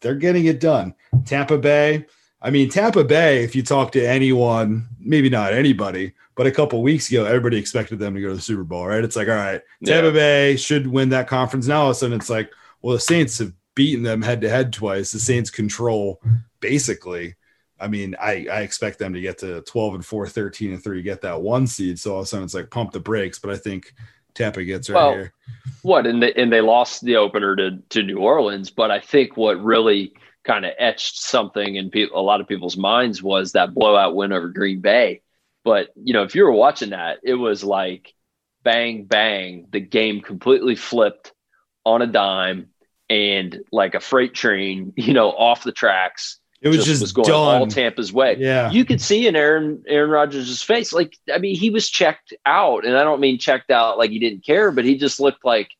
They're 0.00 0.16
getting 0.16 0.46
it 0.46 0.60
done. 0.60 0.94
Tampa 1.24 1.58
Bay. 1.58 2.06
I 2.40 2.50
mean, 2.50 2.68
Tampa 2.68 3.04
Bay. 3.04 3.44
If 3.44 3.54
you 3.54 3.62
talk 3.62 3.92
to 3.92 4.04
anyone, 4.04 4.88
maybe 4.98 5.30
not 5.30 5.52
anybody, 5.52 6.14
but 6.34 6.46
a 6.46 6.52
couple 6.52 6.82
weeks 6.82 7.10
ago, 7.10 7.24
everybody 7.24 7.56
expected 7.56 7.98
them 7.98 8.14
to 8.14 8.20
go 8.20 8.28
to 8.28 8.34
the 8.34 8.40
Super 8.40 8.64
Bowl, 8.64 8.86
right? 8.86 9.04
It's 9.04 9.16
like, 9.16 9.28
all 9.28 9.34
right, 9.34 9.60
Tampa 9.84 10.08
yeah. 10.08 10.12
Bay 10.12 10.56
should 10.56 10.86
win 10.86 11.10
that 11.10 11.28
conference. 11.28 11.66
Now 11.66 11.82
all 11.82 11.90
of 11.90 11.92
a 11.92 11.94
sudden, 11.94 12.18
it's 12.18 12.30
like, 12.30 12.50
well, 12.80 12.94
the 12.94 13.00
Saints 13.00 13.38
have 13.38 13.52
beaten 13.74 14.02
them 14.02 14.22
head 14.22 14.40
to 14.42 14.48
head 14.48 14.72
twice. 14.72 15.12
The 15.12 15.18
Saints 15.18 15.50
control 15.50 16.20
basically 16.60 17.34
I 17.82 17.88
mean, 17.88 18.14
I, 18.20 18.46
I 18.50 18.60
expect 18.60 19.00
them 19.00 19.12
to 19.12 19.20
get 19.20 19.38
to 19.38 19.60
12 19.62 19.94
and 19.96 20.06
4, 20.06 20.28
13 20.28 20.74
and 20.74 20.82
3, 20.82 21.02
get 21.02 21.20
that 21.22 21.42
one 21.42 21.66
seed. 21.66 21.98
So 21.98 22.12
all 22.12 22.20
of 22.20 22.24
a 22.24 22.26
sudden 22.26 22.44
it's 22.44 22.54
like 22.54 22.70
pump 22.70 22.92
the 22.92 23.00
brakes, 23.00 23.40
but 23.40 23.50
I 23.50 23.56
think 23.56 23.92
Tampa 24.34 24.62
gets 24.62 24.88
right 24.88 24.96
well, 24.96 25.12
here. 25.14 25.34
What 25.82 26.06
and 26.06 26.22
they, 26.22 26.32
and 26.34 26.52
they 26.52 26.60
lost 26.60 27.04
the 27.04 27.16
opener 27.16 27.56
to 27.56 27.82
to 27.90 28.02
New 28.02 28.18
Orleans, 28.18 28.70
but 28.70 28.90
I 28.90 29.00
think 29.00 29.36
what 29.36 29.62
really 29.62 30.14
kind 30.44 30.64
of 30.64 30.72
etched 30.78 31.18
something 31.18 31.74
in 31.74 31.90
pe- 31.90 32.08
a 32.14 32.20
lot 32.20 32.40
of 32.40 32.48
people's 32.48 32.76
minds 32.76 33.22
was 33.22 33.52
that 33.52 33.74
blowout 33.74 34.14
win 34.14 34.32
over 34.32 34.48
Green 34.48 34.80
Bay. 34.80 35.22
But 35.64 35.88
you 35.96 36.12
know, 36.12 36.22
if 36.22 36.34
you 36.34 36.44
were 36.44 36.52
watching 36.52 36.90
that, 36.90 37.18
it 37.22 37.34
was 37.34 37.62
like 37.62 38.12
bang 38.62 39.04
bang, 39.04 39.66
the 39.70 39.80
game 39.80 40.20
completely 40.20 40.76
flipped 40.76 41.32
on 41.84 42.02
a 42.02 42.06
dime 42.06 42.68
and 43.10 43.60
like 43.72 43.94
a 43.94 44.00
freight 44.00 44.34
train, 44.34 44.92
you 44.96 45.12
know, 45.12 45.30
off 45.30 45.64
the 45.64 45.72
tracks 45.72 46.38
it 46.62 46.68
was 46.68 46.76
just, 46.78 46.88
just 46.88 47.00
was 47.02 47.12
going 47.12 47.26
done. 47.26 47.60
all 47.60 47.66
Tampa's 47.66 48.12
way. 48.12 48.36
Yeah, 48.38 48.70
you 48.70 48.84
could 48.84 49.00
see 49.00 49.26
in 49.26 49.34
Aaron 49.34 49.82
Aaron 49.88 50.10
Rodgers' 50.10 50.62
face, 50.62 50.92
like 50.92 51.18
I 51.32 51.38
mean, 51.38 51.56
he 51.56 51.70
was 51.70 51.90
checked 51.90 52.32
out, 52.46 52.86
and 52.86 52.96
I 52.96 53.02
don't 53.02 53.20
mean 53.20 53.38
checked 53.38 53.72
out 53.72 53.98
like 53.98 54.10
he 54.10 54.20
didn't 54.20 54.46
care, 54.46 54.70
but 54.70 54.84
he 54.84 54.96
just 54.96 55.18
looked 55.18 55.44
like, 55.44 55.70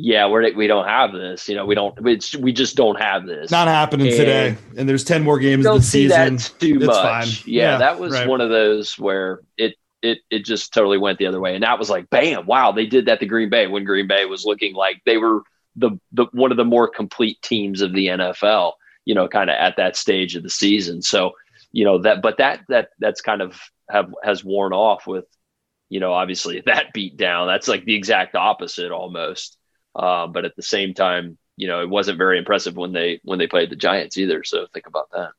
yeah, 0.00 0.26
we're 0.26 0.52
we 0.54 0.66
don't 0.66 0.86
have 0.86 1.12
this. 1.12 1.48
You 1.48 1.56
know, 1.56 1.66
we 1.66 1.74
don't. 1.74 1.98
We 2.00 2.52
just 2.52 2.76
don't 2.76 3.00
have 3.00 3.26
this. 3.26 3.50
Not 3.50 3.68
happening 3.68 4.08
and 4.08 4.16
today. 4.16 4.56
And 4.76 4.88
there's 4.88 5.04
ten 5.04 5.22
more 5.22 5.38
games 5.38 5.66
of 5.66 5.76
the 5.76 5.82
season. 5.82 6.36
too 6.36 6.76
it's 6.76 6.86
much. 6.86 7.46
Yeah, 7.46 7.72
yeah, 7.72 7.78
that 7.78 7.98
was 7.98 8.12
right. 8.12 8.28
one 8.28 8.40
of 8.40 8.50
those 8.50 8.98
where 8.98 9.40
it 9.56 9.74
it 10.02 10.18
it 10.30 10.44
just 10.44 10.72
totally 10.72 10.98
went 10.98 11.18
the 11.18 11.26
other 11.26 11.40
way, 11.40 11.54
and 11.54 11.62
that 11.62 11.78
was 11.78 11.90
like, 11.90 12.08
bam, 12.10 12.46
wow, 12.46 12.72
they 12.72 12.86
did 12.86 13.06
that 13.06 13.20
to 13.20 13.26
Green 13.26 13.50
Bay 13.50 13.66
when 13.66 13.84
Green 13.84 14.06
Bay 14.06 14.24
was 14.26 14.44
looking 14.44 14.74
like 14.74 15.02
they 15.06 15.16
were 15.16 15.42
the 15.76 15.90
the 16.12 16.26
one 16.32 16.50
of 16.50 16.56
the 16.56 16.64
more 16.64 16.88
complete 16.88 17.40
teams 17.42 17.80
of 17.80 17.92
the 17.92 18.06
NFL 18.06 18.72
you 19.04 19.14
know, 19.14 19.28
kind 19.28 19.50
of 19.50 19.54
at 19.54 19.76
that 19.76 19.96
stage 19.96 20.36
of 20.36 20.42
the 20.42 20.50
season. 20.50 21.02
So, 21.02 21.32
you 21.72 21.84
know, 21.84 22.02
that, 22.02 22.22
but 22.22 22.38
that, 22.38 22.60
that, 22.68 22.90
that's 22.98 23.20
kind 23.20 23.42
of 23.42 23.60
have, 23.88 24.14
has 24.22 24.44
worn 24.44 24.72
off 24.72 25.06
with, 25.06 25.24
you 25.88 26.00
know, 26.00 26.12
obviously 26.12 26.60
that 26.66 26.92
beat 26.92 27.16
down. 27.16 27.46
That's 27.46 27.68
like 27.68 27.84
the 27.84 27.94
exact 27.94 28.34
opposite 28.34 28.92
almost. 28.92 29.56
Uh, 29.94 30.26
but 30.26 30.44
at 30.44 30.56
the 30.56 30.62
same 30.62 30.94
time, 30.94 31.38
you 31.56 31.66
know, 31.68 31.82
it 31.82 31.88
wasn't 31.88 32.18
very 32.18 32.38
impressive 32.38 32.76
when 32.76 32.92
they, 32.92 33.20
when 33.24 33.38
they 33.38 33.46
played 33.46 33.70
the 33.70 33.76
Giants 33.76 34.16
either. 34.16 34.44
So 34.44 34.66
think 34.72 34.86
about 34.86 35.10
that. 35.12 35.30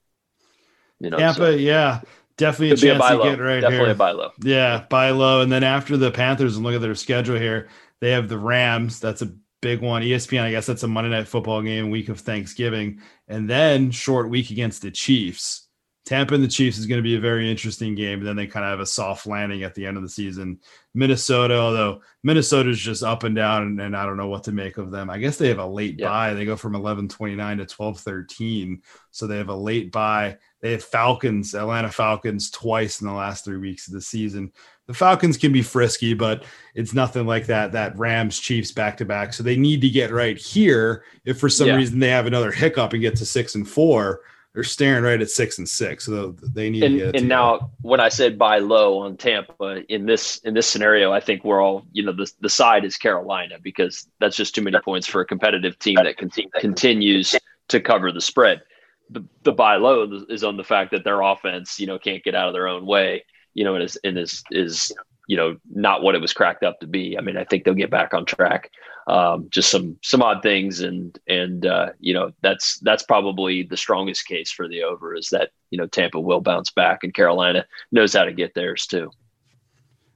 You 1.00 1.10
know, 1.10 1.18
Tampa, 1.18 1.36
so. 1.36 1.50
yeah. 1.50 2.02
Definitely 2.38 2.72
a 2.72 2.78
chance 2.78 3.04
a 3.06 3.18
to 3.18 3.24
get 3.24 3.40
right 3.40 3.62
Definitely 3.62 3.86
here. 3.86 3.92
a 3.92 3.96
buy 3.96 4.12
low. 4.12 4.32
Yeah, 4.42 4.86
buy 4.90 5.12
low. 5.12 5.42
And 5.42 5.52
then 5.52 5.64
after 5.64 5.96
the 5.96 6.10
Panthers 6.10 6.56
and 6.56 6.66
look 6.66 6.74
at 6.74 6.82
their 6.82 6.96
schedule 6.96 7.38
here, 7.38 7.68
they 8.00 8.12
have 8.12 8.30
the 8.30 8.38
Rams. 8.38 9.00
That's 9.00 9.22
a 9.22 9.32
big 9.62 9.82
one. 9.82 10.02
ESPN, 10.02 10.42
I 10.42 10.52
guess 10.52 10.66
that's 10.66 10.82
a 10.82 10.88
Monday 10.88 11.12
night 11.12 11.28
football 11.28 11.62
game, 11.62 11.92
week 11.92 12.10
of 12.10 12.20
Thanksgiving, 12.20 13.02
and 13.28 13.50
then 13.50 13.92
short 13.92 14.30
week 14.30 14.50
against 14.50 14.82
the 14.82 14.90
Chiefs. 14.90 15.68
Tampa 16.06 16.34
and 16.34 16.44
the 16.44 16.48
Chiefs 16.48 16.78
is 16.78 16.88
going 16.88 16.98
to 16.98 17.04
be 17.04 17.16
a 17.16 17.20
very 17.20 17.50
interesting 17.50 17.94
game. 17.94 18.20
And 18.20 18.28
then 18.28 18.36
they 18.36 18.48
kind 18.48 18.66
of 18.66 18.72
have 18.72 18.80
a 18.80 18.86
soft 18.86 19.28
landing 19.28 19.64
at 19.64 19.76
the 19.76 19.86
end 19.86 19.98
of 19.98 20.04
the 20.04 20.10
season. 20.10 20.60
Minnesota, 20.94 21.58
although 21.58 22.02
Minnesota's 22.24 22.80
just 22.80 23.04
up 23.04 23.24
and 23.24 23.36
down, 23.36 23.64
and, 23.64 23.82
and 23.82 23.96
I 23.96 24.06
don't 24.06 24.18
know 24.18 24.28
what 24.28 24.44
to 24.46 24.52
make 24.52 24.78
of 24.78 24.92
them. 24.92 25.10
I 25.10 25.20
guess 25.20 25.38
they 25.38 25.50
have 25.50 25.60
a 25.60 25.66
late 25.66 26.00
yeah. 26.00 26.10
bye. 26.10 26.34
They 26.34 26.44
go 26.44 26.56
from 26.56 26.76
11 26.76 27.08
29 27.08 27.58
to 27.60 27.66
12 27.66 28.00
13. 28.00 28.82
So 29.12 29.28
they 29.28 29.38
have 29.38 29.50
a 29.50 29.56
late 29.56 29.92
bye. 29.92 30.38
They 30.60 30.72
have 30.72 30.84
Falcons, 30.84 31.56
Atlanta 31.56 31.92
Falcons, 31.92 32.52
twice 32.52 33.02
in 33.02 33.08
the 33.08 33.14
last 33.14 33.46
three 33.46 33.58
weeks 33.58 33.88
of 33.88 33.94
the 33.94 34.02
season 34.02 34.52
the 34.92 34.98
Falcons 34.98 35.38
can 35.38 35.54
be 35.54 35.62
frisky, 35.62 36.14
but 36.14 36.44
it's 36.76 36.94
nothing 36.94 37.26
like 37.26 37.46
that. 37.46 37.72
That 37.72 37.98
Rams 37.98 38.38
Chiefs 38.38 38.74
back 38.74 38.98
to 38.98 39.06
back. 39.06 39.32
So 39.32 39.42
they 39.42 39.56
need 39.56 39.80
to 39.82 39.90
get 39.90 40.12
right 40.12 40.38
here. 40.38 41.06
If 41.24 41.40
for 41.40 41.48
some 41.48 41.68
yeah. 41.68 41.76
reason 41.76 42.00
they 42.00 42.10
have 42.10 42.26
another 42.26 42.52
hiccup 42.52 42.92
and 42.92 43.02
get 43.02 43.16
to 43.16 43.26
six 43.26 43.56
and 43.56 43.66
four, 43.66 44.20
they're 44.54 44.64
staring 44.64 45.04
right 45.04 45.22
at 45.22 45.30
six 45.30 45.58
and 45.58 45.68
six. 45.68 46.06
So 46.06 46.36
they 46.42 46.70
need 46.70 46.84
and, 46.84 47.00
to 47.00 47.06
get. 47.06 47.16
And 47.16 47.30
now, 47.30 47.72
when 47.82 48.00
I 48.00 48.10
said 48.10 48.38
buy 48.38 48.60
low 48.60 49.00
on 49.00 49.18
Tampa 49.18 49.84
in 49.92 50.06
this 50.06 50.38
in 50.40 50.54
this 50.54 50.68
scenario, 50.68 51.12
I 51.12 51.20
think 51.20 51.44
we're 51.44 51.62
all 51.62 51.86
you 51.92 52.04
know 52.04 52.12
the 52.12 52.32
the 52.42 52.50
side 52.50 52.86
is 52.86 52.98
Carolina 52.98 53.58
because 53.62 54.08
that's 54.20 54.36
just 54.36 54.54
too 54.54 54.62
many 54.62 54.78
points 54.80 55.08
for 55.08 55.22
a 55.22 55.26
competitive 55.26 55.80
team 55.80 55.96
that 55.96 56.18
can, 56.18 56.30
continues 56.60 57.36
to 57.70 57.80
cover 57.80 58.12
the 58.12 58.22
spread. 58.22 58.62
The, 59.10 59.26
the 59.44 59.52
buy 59.52 59.76
low 59.76 60.10
is 60.30 60.44
on 60.44 60.56
the 60.56 60.64
fact 60.64 60.92
that 60.92 61.04
their 61.04 61.22
offense, 61.22 61.80
you 61.80 61.88
know, 61.88 62.00
can't 62.00 62.24
get 62.24 62.34
out 62.34 62.48
of 62.48 62.54
their 62.54 62.68
own 62.68 62.86
way 62.86 63.24
you 63.54 63.64
know, 63.64 63.76
and 63.76 63.84
is 63.84 63.98
and 64.04 64.18
is 64.18 64.44
is 64.52 64.94
you 65.32 65.38
know 65.38 65.56
not 65.74 66.04
what 66.04 66.14
it 66.14 66.20
was 66.20 66.34
cracked 66.34 66.62
up 66.62 66.82
to 66.82 66.88
be. 66.88 67.18
I 67.18 67.22
mean, 67.22 67.38
I 67.38 67.46
think 67.46 67.64
they'll 67.64 67.74
get 67.74 67.90
back 67.90 68.14
on 68.14 68.26
track. 68.26 68.70
Um, 69.08 69.48
just 69.50 69.72
some 69.72 69.98
some 70.04 70.22
odd 70.22 70.44
things, 70.44 70.82
and 70.82 71.18
and 71.26 71.66
uh, 71.66 71.92
you 72.02 72.14
know 72.14 72.34
that's 72.42 72.80
that's 72.80 73.04
probably 73.04 73.64
the 73.64 73.78
strongest 73.78 74.28
case 74.28 74.52
for 74.52 74.68
the 74.68 74.84
over 74.84 75.16
is 75.16 75.30
that 75.30 75.52
you 75.70 75.78
know 75.78 75.88
Tampa 75.88 76.20
will 76.20 76.42
bounce 76.42 76.70
back, 76.70 77.06
and 77.06 77.14
Carolina 77.14 77.66
knows 77.94 78.12
how 78.12 78.26
to 78.26 78.34
get 78.34 78.54
theirs 78.56 78.86
too. 78.86 79.10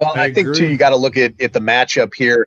Well, 0.02 0.12
I, 0.18 0.26
I 0.26 0.34
think 0.34 0.54
too 0.54 0.68
you 0.68 0.78
got 0.78 0.90
to 0.90 0.98
look 0.98 1.16
at 1.16 1.40
at 1.40 1.54
the 1.54 1.62
matchup 1.62 2.14
here 2.14 2.46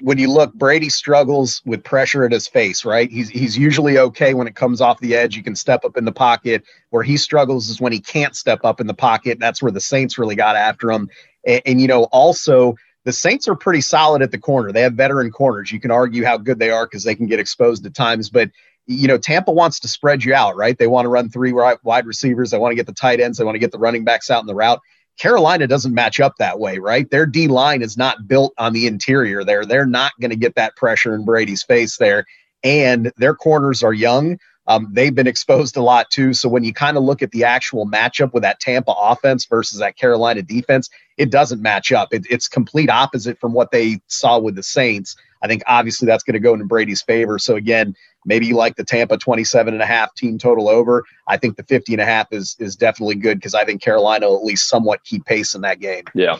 when 0.00 0.18
you 0.18 0.30
look, 0.30 0.52
Brady 0.54 0.88
struggles 0.88 1.62
with 1.64 1.84
pressure 1.84 2.24
at 2.24 2.32
his 2.32 2.48
face, 2.48 2.84
right? 2.84 3.10
He's 3.10 3.28
he's 3.28 3.56
usually 3.56 3.98
okay 3.98 4.34
when 4.34 4.46
it 4.46 4.54
comes 4.54 4.80
off 4.80 5.00
the 5.00 5.14
edge. 5.14 5.36
You 5.36 5.42
can 5.42 5.56
step 5.56 5.84
up 5.84 5.96
in 5.96 6.04
the 6.04 6.12
pocket. 6.12 6.64
Where 6.90 7.02
he 7.02 7.16
struggles 7.16 7.68
is 7.68 7.80
when 7.80 7.92
he 7.92 8.00
can't 8.00 8.36
step 8.36 8.60
up 8.64 8.80
in 8.80 8.86
the 8.86 8.94
pocket. 8.94 9.38
That's 9.38 9.62
where 9.62 9.72
the 9.72 9.80
Saints 9.80 10.18
really 10.18 10.36
got 10.36 10.56
after 10.56 10.90
him. 10.90 11.08
And, 11.46 11.62
and 11.66 11.80
you 11.80 11.88
know, 11.88 12.04
also 12.04 12.76
the 13.04 13.12
Saints 13.12 13.48
are 13.48 13.54
pretty 13.54 13.80
solid 13.80 14.22
at 14.22 14.30
the 14.30 14.38
corner. 14.38 14.72
They 14.72 14.82
have 14.82 14.94
veteran 14.94 15.30
corners. 15.30 15.72
You 15.72 15.80
can 15.80 15.90
argue 15.90 16.24
how 16.24 16.36
good 16.36 16.58
they 16.58 16.70
are 16.70 16.86
because 16.86 17.04
they 17.04 17.14
can 17.14 17.26
get 17.26 17.40
exposed 17.40 17.86
at 17.86 17.94
times, 17.94 18.30
but 18.30 18.50
you 18.88 19.06
know, 19.06 19.18
Tampa 19.18 19.52
wants 19.52 19.80
to 19.80 19.88
spread 19.88 20.24
you 20.24 20.34
out, 20.34 20.56
right? 20.56 20.78
They 20.78 20.86
want 20.86 21.04
to 21.04 21.10
run 21.10 21.28
three 21.28 21.52
wide 21.52 22.06
receivers. 22.06 22.50
They 22.50 22.58
want 22.58 22.72
to 22.72 22.76
get 22.76 22.86
the 22.86 22.94
tight 22.94 23.20
ends. 23.20 23.36
They 23.36 23.44
want 23.44 23.54
to 23.54 23.60
get 23.60 23.70
the 23.70 23.78
running 23.78 24.02
backs 24.02 24.30
out 24.30 24.40
in 24.40 24.46
the 24.46 24.54
route. 24.54 24.80
Carolina 25.18 25.66
doesn't 25.66 25.94
match 25.94 26.20
up 26.20 26.36
that 26.38 26.58
way, 26.58 26.78
right? 26.78 27.10
Their 27.10 27.26
D 27.26 27.48
line 27.48 27.82
is 27.82 27.96
not 27.96 28.28
built 28.28 28.54
on 28.56 28.72
the 28.72 28.86
interior 28.86 29.44
there. 29.44 29.64
They're 29.64 29.86
not 29.86 30.12
going 30.20 30.30
to 30.30 30.36
get 30.36 30.54
that 30.54 30.76
pressure 30.76 31.14
in 31.14 31.24
Brady's 31.24 31.62
face 31.62 31.96
there. 31.96 32.24
And 32.62 33.12
their 33.16 33.34
corners 33.34 33.82
are 33.82 33.92
young. 33.92 34.38
Um, 34.68 34.88
they've 34.92 35.14
been 35.14 35.26
exposed 35.26 35.76
a 35.76 35.82
lot 35.82 36.10
too. 36.10 36.34
So 36.34 36.48
when 36.48 36.62
you 36.62 36.74
kind 36.74 36.96
of 36.96 37.02
look 37.02 37.22
at 37.22 37.30
the 37.30 37.42
actual 37.42 37.86
matchup 37.86 38.34
with 38.34 38.42
that 38.42 38.60
Tampa 38.60 38.92
offense 38.92 39.46
versus 39.46 39.78
that 39.78 39.96
Carolina 39.96 40.42
defense, 40.42 40.90
it 41.16 41.30
doesn't 41.30 41.62
match 41.62 41.90
up. 41.90 42.12
It, 42.12 42.26
it's 42.30 42.48
complete 42.48 42.90
opposite 42.90 43.40
from 43.40 43.54
what 43.54 43.70
they 43.70 44.00
saw 44.08 44.38
with 44.38 44.56
the 44.56 44.62
Saints. 44.62 45.16
I 45.42 45.48
think 45.48 45.62
obviously 45.66 46.06
that's 46.06 46.22
going 46.22 46.34
to 46.34 46.40
go 46.40 46.52
in 46.52 46.66
Brady's 46.66 47.02
favor. 47.02 47.38
So 47.38 47.56
again, 47.56 47.94
maybe 48.28 48.46
you 48.46 48.54
like 48.54 48.76
the 48.76 48.84
Tampa 48.84 49.16
27 49.16 49.74
and 49.74 49.82
a 49.82 49.86
half 49.86 50.14
team 50.14 50.38
total 50.38 50.68
over. 50.68 51.04
I 51.26 51.36
think 51.36 51.56
the 51.56 51.64
50 51.64 51.94
and 51.94 52.02
a 52.02 52.04
half 52.04 52.32
is 52.32 52.54
is 52.60 52.76
definitely 52.76 53.16
good 53.16 53.38
because 53.38 53.54
I 53.54 53.64
think 53.64 53.82
Carolina 53.82 54.28
will 54.28 54.36
at 54.36 54.44
least 54.44 54.68
somewhat 54.68 55.02
keep 55.02 55.24
pace 55.24 55.54
in 55.54 55.62
that 55.62 55.80
game. 55.80 56.04
Yeah, 56.14 56.38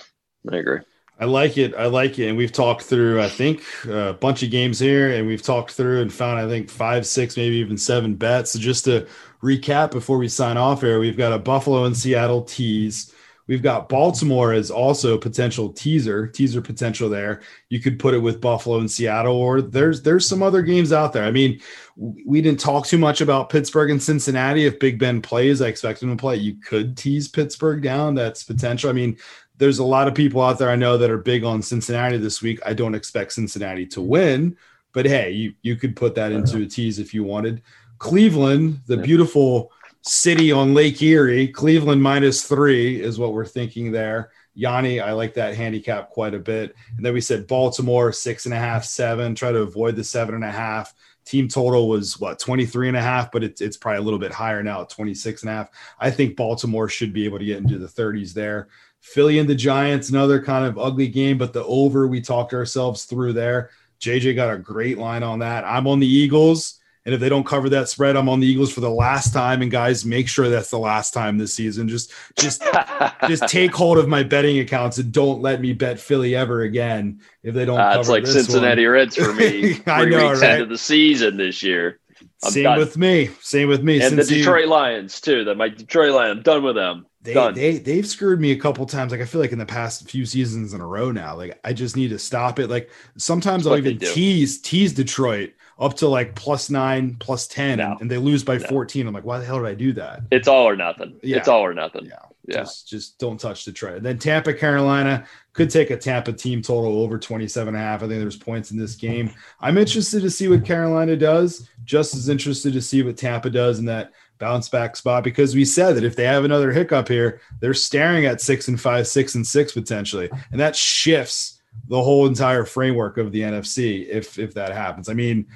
I 0.51 0.57
agree. 0.57 0.81
I 1.21 1.25
like 1.25 1.59
it. 1.59 1.75
I 1.75 1.87
like 1.87 2.21
it. 2.21 2.29
And 2.29 2.37
we've 2.37 2.53
talked 2.53 2.83
through, 2.83 3.21
I 3.21 3.29
think, 3.29 3.65
a 3.89 4.13
bunch 4.13 4.45
of 4.45 4.53
games 4.53 4.79
here, 4.79 5.13
and 5.13 5.27
we've 5.27 5.43
talked 5.43 5.73
through 5.73 6.01
and 6.01 6.13
found, 6.13 6.39
I 6.39 6.47
think, 6.47 6.71
five, 6.71 7.05
six, 7.07 7.37
maybe 7.37 7.57
even 7.57 7.77
seven 7.77 8.15
bets. 8.15 8.53
So 8.53 8.61
just 8.61 8.85
to 8.85 9.05
recap 9.43 9.91
before 9.91 10.19
we 10.19 10.29
sign 10.29 10.57
off 10.57 10.83
here, 10.83 11.01
we've 11.01 11.17
got 11.17 11.33
a 11.33 11.39
Buffalo 11.39 11.85
and 11.85 11.97
Seattle 11.97 12.43
tease. 12.43 13.13
We've 13.49 13.63
got 13.63 13.89
Baltimore 13.89 14.53
as 14.53 14.71
also 14.71 15.17
potential 15.17 15.71
teaser, 15.71 16.27
teaser 16.27 16.61
potential 16.61 17.09
there. 17.09 17.41
You 17.71 17.81
could 17.81 17.99
put 17.99 18.13
it 18.13 18.19
with 18.19 18.43
Buffalo 18.43 18.79
and 18.79 18.91
Seattle, 18.91 19.35
or 19.35 19.63
there's 19.63 20.03
there's 20.03 20.29
some 20.29 20.43
other 20.43 20.61
games 20.61 20.93
out 20.93 21.15
there. 21.15 21.25
I 21.25 21.31
mean, 21.31 21.61
we 21.97 22.43
didn't 22.43 22.61
talk 22.61 22.87
too 22.87 22.99
much 22.99 23.23
about 23.23 23.49
Pittsburgh 23.49 23.91
and 23.91 24.03
Cincinnati. 24.03 24.67
If 24.67 24.79
Big 24.79 24.99
Ben 24.99 25.23
plays, 25.23 25.63
I 25.63 25.69
expect 25.69 26.03
him 26.03 26.11
to 26.11 26.21
play. 26.21 26.37
You 26.37 26.57
could 26.57 26.97
tease 26.97 27.27
Pittsburgh 27.27 27.83
down. 27.83 28.15
That's 28.15 28.45
potential. 28.45 28.91
I 28.91 28.93
mean, 28.93 29.17
there's 29.57 29.79
a 29.79 29.85
lot 29.85 30.09
of 30.09 30.15
people 30.15 30.43
out 30.43 30.59
there 30.59 30.71
I 30.71 30.77
know 30.77 30.99
that 30.99 31.11
are 31.11 31.19
big 31.19 31.43
on 31.43 31.63
Cincinnati 31.63 32.19
this 32.19 32.43
week. 32.43 32.61
I 32.67 32.75
don't 32.75 32.95
expect 32.95 33.33
Cincinnati 33.33 33.87
to 33.87 34.03
win, 34.03 34.59
but 34.93 35.07
hey, 35.07 35.31
you 35.31 35.55
you 35.63 35.77
could 35.77 35.97
put 35.97 36.15
that 36.17 36.33
into 36.33 36.63
a 36.63 36.67
tease 36.67 36.99
if 36.99 37.15
you 37.15 37.25
wanted. 37.25 37.63
Cleveland, 37.99 38.81
the 38.87 38.99
beautiful 38.99 39.73
City 40.09 40.51
on 40.51 40.73
Lake 40.73 41.03
Erie. 41.03 41.49
Cleveland 41.49 42.03
minus 42.03 42.43
three 42.43 43.01
is 43.01 43.19
what 43.19 43.35
we're 43.35 43.45
thinking 43.45 43.93
there. 43.93 44.31
Yanni, 44.55 45.01
I 45.01 45.13
like 45.13 45.35
that 45.35 45.55
handicap 45.55 46.09
quite 46.11 46.35
a 46.35 46.39
bit. 46.39 46.75
And 46.97 47.05
then 47.05 47.13
we 47.13 47.21
said 47.21 47.47
Baltimore 47.47 48.11
six 48.13 48.47
and 48.47 48.55
a 48.55 48.59
half, 48.59 48.85
seven. 48.85 49.35
Try 49.35 49.53
to 49.53 49.59
avoid 49.59 49.97
the 49.97 50.03
seven 50.03 50.35
and 50.35 50.45
a 50.45 50.51
half. 50.51 50.95
Team 51.27 51.47
total 51.47 51.89
was 51.89 52.19
what 52.19 52.39
23 52.39 52.89
and 52.89 52.97
a 52.97 53.03
half, 53.03 53.31
but 53.31 53.45
it's, 53.45 53.61
it's 53.61 53.77
probably 53.77 53.99
a 53.99 54.03
little 54.03 54.19
bit 54.19 54.33
higher 54.33 54.63
now 54.63 54.81
at 54.81 54.89
26 54.89 55.43
and 55.43 55.51
a 55.51 55.55
half. 55.55 55.71
I 56.01 56.11
think 56.11 56.37
Baltimore 56.37 56.89
should 56.89 57.13
be 57.13 57.27
able 57.27 57.39
to 57.39 57.45
get 57.45 57.59
into 57.59 57.79
the 57.79 57.87
30s 57.87 58.33
there. 58.33 58.69
Philly 59.01 59.39
and 59.39 59.49
the 59.49 59.55
Giants, 59.55 60.09
another 60.09 60.43
kind 60.43 60.65
of 60.65 60.79
ugly 60.79 61.09
game, 61.09 61.37
but 61.37 61.53
the 61.53 61.65
over 61.65 62.09
we 62.09 62.23
talked 62.23 62.55
ourselves 62.55 63.05
through 63.05 63.35
there. 63.35 63.71
JJ 64.01 64.35
got 64.37 64.55
a 64.55 64.59
great 64.59 64.97
line 64.97 65.23
on 65.23 65.41
that. 65.41 65.65
I'm 65.65 65.87
on 65.87 66.01
the 66.01 66.07
Eagles. 66.07 66.79
And 67.09 67.15
if 67.15 67.23
they 67.23 67.31
don't 67.31 67.47
cover 67.47 67.71
that 67.71 67.89
spread, 67.89 68.19
I'm 68.19 68.29
on 68.29 68.39
the 68.39 68.47
Eagles 68.47 68.71
for 68.71 68.81
the 68.81 68.91
last 68.91 69.33
time. 69.33 69.63
And 69.63 69.71
guys, 69.71 70.05
make 70.05 70.29
sure 70.29 70.51
that's 70.51 70.69
the 70.69 70.79
last 70.79 71.15
time 71.15 71.39
this 71.39 71.55
season. 71.55 71.89
Just, 71.89 72.13
just, 72.39 72.63
just 73.27 73.49
take 73.49 73.75
hold 73.75 73.97
of 73.97 74.07
my 74.07 74.23
betting 74.23 74.59
accounts 74.59 74.99
and 74.99 75.11
don't 75.11 75.41
let 75.41 75.63
me 75.63 75.73
bet 75.73 75.99
Philly 75.99 76.37
ever 76.37 76.61
again 76.61 77.23
if 77.43 77.55
they 77.55 77.65
don't. 77.65 77.81
Uh, 77.81 77.97
it's 77.99 78.11
like 78.11 78.27
Cincinnati 78.27 78.85
one. 78.85 78.93
Reds 78.93 79.17
for 79.17 79.33
me. 79.33 79.81
I 79.87 80.05
know, 80.05 80.29
weeks 80.29 80.43
right? 80.43 80.61
Into 80.61 80.67
the 80.67 80.77
season 80.77 81.39
this 81.39 81.63
year. 81.63 81.99
I'm 82.45 82.51
Same 82.51 82.65
done. 82.65 82.79
with 82.79 82.99
me. 82.99 83.31
Same 83.41 83.71
with 83.71 83.83
me. 83.83 84.03
And 84.03 84.15
Since 84.15 84.29
the 84.29 84.35
Detroit 84.41 84.65
you, 84.65 84.71
Lions 84.71 85.19
too. 85.19 85.45
That 85.45 85.55
my 85.55 85.71
Detroit 85.71 86.13
Lions. 86.13 86.37
I'm 86.37 86.43
done 86.43 86.63
with 86.63 86.75
them. 86.75 87.07
They, 87.23 87.33
done. 87.33 87.55
they 87.55 87.79
they've 87.79 88.07
screwed 88.07 88.39
me 88.39 88.53
a 88.53 88.57
couple 88.57 88.85
times. 88.85 89.13
Like 89.13 89.23
I 89.23 89.25
feel 89.25 89.41
like 89.41 89.53
in 89.53 89.59
the 89.59 89.65
past 89.65 90.11
few 90.11 90.27
seasons 90.27 90.75
in 90.75 90.83
a 90.83 90.87
row 90.87 91.11
now. 91.11 91.35
Like 91.35 91.59
I 91.65 91.73
just 91.73 91.97
need 91.97 92.11
to 92.11 92.19
stop 92.19 92.59
it. 92.59 92.69
Like 92.69 92.91
sometimes 93.17 93.67
I'll 93.67 93.79
even 93.79 93.99
tease 93.99 94.61
tease 94.61 94.93
Detroit 94.93 95.55
up 95.79 95.95
to 95.95 96.09
like 96.09 96.35
plus 96.35 96.71
nine, 96.71 97.17
plus 97.21 97.47
10, 97.47 97.79
no. 97.79 97.97
and, 98.01 98.11
they 98.11 98.19
lose 98.19 98.43
by 98.43 98.57
no. 98.57 98.67
14. 98.67 99.07
I'm 99.07 99.15
like, 99.15 99.25
why 99.25 99.39
the 99.39 99.45
hell 99.45 99.59
did 99.59 99.67
I 99.67 99.75
do 99.75 99.93
that? 99.95 100.23
It's 100.31 100.49
all 100.49 100.69
or 100.69 100.77
nothing. 100.77 101.19
Yeah. 101.23 101.37
It's 101.37 101.49
all 101.49 101.61
or 101.61 101.75
nothing. 101.75 102.07
Yeah. 102.07 102.19
Yeah. 102.47 102.61
Just, 102.61 102.89
just 102.89 103.19
don't 103.19 103.39
touch 103.39 103.65
the 103.67 103.95
And 103.95 104.05
then 104.05 104.19
Tampa, 104.19 104.55
Carolina 104.55 105.27
could 105.53 105.71
take 105.71 105.91
a 105.91 105.97
Tampa 105.97 106.33
team 106.33 106.63
total 106.63 107.03
over 107.03 107.19
27 107.19 107.75
and 107.75 107.77
a 107.77 107.81
half. 107.81 108.03
I 108.03 108.09
think 108.09 108.21
there's 108.21 108.37
points 108.37 108.71
in 108.71 108.79
this 108.79 108.95
game. 108.95 109.31
I'm 109.61 109.77
interested 109.77 110.23
to 110.23 110.31
see 110.31 110.49
what 110.49 110.65
Carolina 110.65 111.15
does, 111.15 111.69
just 111.85 112.15
as 112.15 112.29
interested 112.29 112.73
to 112.73 112.81
see 112.81 113.03
what 113.03 113.19
Tampa 113.19 113.51
does 113.51 113.79
in 113.79 113.85
that 113.85 114.13
bounce 114.39 114.69
back 114.69 114.97
spot 114.97 115.25
because 115.25 115.55
we 115.55 115.65
said 115.65 115.97
that 115.97 116.05
if 116.05 116.17
they 116.17 116.25
have 116.25 116.45
another 116.45 116.73
hiccup 116.73 117.09
here, 117.09 117.41
they're 117.61 117.75
staring 117.75 118.25
at 118.25 118.41
six 118.41 118.69
and 118.69 118.81
five, 118.81 119.07
six 119.07 119.35
and 119.35 119.47
six 119.47 119.73
potentially. 119.73 120.31
And 120.51 120.61
that 120.61 120.75
shifts 120.75 121.61
the 121.89 122.03
whole 122.03 122.27
entire 122.27 122.65
framework 122.65 123.19
of 123.19 123.33
the 123.33 123.41
NFC 123.41 124.09
if 124.09 124.39
if 124.39 124.55
that 124.55 124.73
happens. 124.73 125.09
I 125.09 125.15
mean, 125.15 125.47